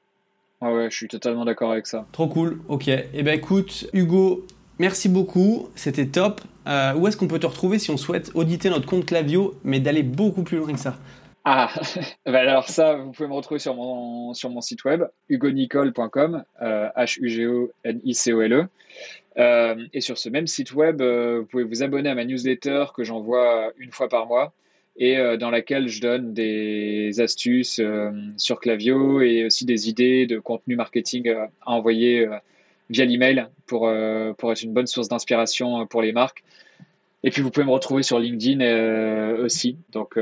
Ah 0.61 0.71
ouais, 0.71 0.89
je 0.91 0.95
suis 0.95 1.07
totalement 1.07 1.43
d'accord 1.43 1.71
avec 1.71 1.87
ça. 1.87 2.05
Trop 2.11 2.27
cool. 2.27 2.59
Ok. 2.67 2.87
Eh 2.87 3.23
ben 3.23 3.33
écoute, 3.33 3.87
Hugo, 3.93 4.45
merci 4.77 5.09
beaucoup. 5.09 5.69
C'était 5.75 6.05
top. 6.05 6.41
Euh, 6.67 6.93
où 6.93 7.07
est-ce 7.07 7.17
qu'on 7.17 7.27
peut 7.27 7.39
te 7.39 7.47
retrouver 7.47 7.79
si 7.79 7.89
on 7.89 7.97
souhaite 7.97 8.29
auditer 8.35 8.69
notre 8.69 8.85
compte 8.85 9.05
Clavio, 9.05 9.55
mais 9.63 9.79
d'aller 9.79 10.03
beaucoup 10.03 10.43
plus 10.43 10.57
loin 10.59 10.71
que 10.71 10.79
ça? 10.79 10.97
Ah, 11.43 11.69
bah 12.25 12.39
alors 12.39 12.69
ça, 12.69 12.95
vous 12.95 13.11
pouvez 13.11 13.27
me 13.27 13.33
retrouver 13.33 13.59
sur 13.59 13.75
mon, 13.75 14.33
site 14.33 14.85
web, 14.85 15.03
hugonicole.com, 15.29 16.43
H-U-G-O-N-I-C-O-L-E. 16.61 18.67
Euh, 19.37 19.75
et 19.93 20.01
sur 20.01 20.17
ce 20.17 20.29
même 20.29 20.47
site 20.47 20.73
web, 20.73 21.01
euh, 21.01 21.39
vous 21.39 21.45
pouvez 21.45 21.63
vous 21.63 21.83
abonner 21.83 22.09
à 22.09 22.15
ma 22.15 22.25
newsletter 22.25 22.85
que 22.93 23.03
j'envoie 23.03 23.71
une 23.77 23.91
fois 23.91 24.09
par 24.09 24.27
mois 24.27 24.53
et 24.97 25.17
euh, 25.17 25.37
dans 25.37 25.49
laquelle 25.49 25.87
je 25.87 26.01
donne 26.01 26.33
des 26.33 27.21
astuces 27.21 27.79
euh, 27.79 28.11
sur 28.37 28.59
Clavio 28.59 29.21
et 29.21 29.45
aussi 29.45 29.65
des 29.65 29.89
idées 29.89 30.25
de 30.25 30.39
contenu 30.39 30.75
marketing 30.75 31.29
euh, 31.29 31.45
à 31.65 31.71
envoyer 31.71 32.27
via 32.89 33.05
l'email 33.05 33.47
pour, 33.67 33.89
pour 34.37 34.51
être 34.51 34.63
une 34.63 34.73
bonne 34.73 34.87
source 34.87 35.07
d'inspiration 35.07 35.87
pour 35.87 36.01
les 36.01 36.11
marques. 36.11 36.43
Et 37.23 37.29
puis 37.29 37.41
vous 37.41 37.51
pouvez 37.51 37.65
me 37.65 37.71
retrouver 37.71 38.03
sur 38.03 38.19
LinkedIn 38.19 39.37
aussi. 39.37 39.77
Donc 39.93 40.19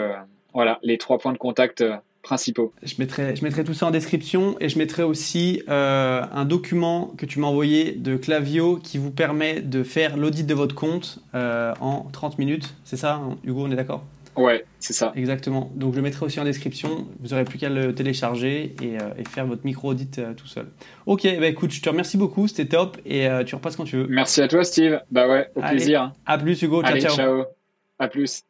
voilà, 0.54 0.80
les 0.84 0.98
trois 0.98 1.18
points 1.18 1.34
de 1.34 1.38
contact 1.38 1.84
principaux. 2.22 2.74
Je 2.84 2.96
mettrai, 3.00 3.36
je 3.36 3.44
mettrai 3.44 3.64
tout 3.64 3.74
ça 3.74 3.86
en 3.86 3.92
description 3.92 4.58
et 4.60 4.70
je 4.70 4.78
mettrai 4.78 5.04
aussi 5.04 5.64
un 5.68 6.46
document 6.46 7.14
que 7.18 7.26
tu 7.26 7.40
m'as 7.40 7.48
envoyé 7.48 7.94
de 7.94 8.18
Clavio 8.18 8.78
qui 8.78 8.98
vous 8.98 9.12
permet 9.12 9.62
de 9.62 9.84
faire 9.84 10.18
l'audit 10.18 10.46
de 10.46 10.54
votre 10.54 10.76
compte 10.76 11.20
en 11.34 12.08
30 12.12 12.38
minutes. 12.38 12.76
C'est 12.84 12.98
ça, 12.98 13.16
hein, 13.16 13.38
Hugo, 13.44 13.64
on 13.66 13.72
est 13.72 13.76
d'accord? 13.76 14.04
Ouais, 14.40 14.66
c'est 14.80 14.94
ça. 14.94 15.12
Exactement. 15.16 15.70
Donc 15.76 15.92
je 15.92 15.98
le 15.98 16.02
mettrai 16.02 16.26
aussi 16.26 16.40
en 16.40 16.46
description. 16.46 17.08
Vous 17.20 17.30
n'aurez 17.30 17.44
plus 17.44 17.60
qu'à 17.60 17.70
le 17.70 17.94
télécharger 17.94 18.76
et, 18.82 18.98
euh, 18.98 19.24
faire 19.30 19.46
votre 19.46 19.66
micro-audit 19.66 20.20
euh, 20.20 20.34
tout 20.34 20.48
seul. 20.48 20.68
Ok, 21.06 21.24
bah 21.40 21.48
écoute, 21.48 21.72
je 21.72 21.82
te 21.82 21.90
remercie 21.90 22.18
beaucoup, 22.18 22.48
c'était 22.48 22.66
top 22.66 22.98
et 23.06 23.28
euh, 23.28 23.44
tu 23.44 23.56
repasses 23.56 23.76
quand 23.76 23.84
tu 23.84 23.98
veux. 23.98 24.08
Merci 24.08 24.42
à 24.42 24.48
toi 24.48 24.64
Steve. 24.64 25.02
Bah 25.12 25.28
ouais, 25.28 25.50
au 25.56 25.62
plaisir. 25.62 26.14
À 26.26 26.38
plus 26.38 26.62
Hugo, 26.62 26.82
ciao 26.84 27.00
ciao. 27.00 27.16
ciao. 27.16 27.44
À 28.00 28.08
plus. 28.08 28.44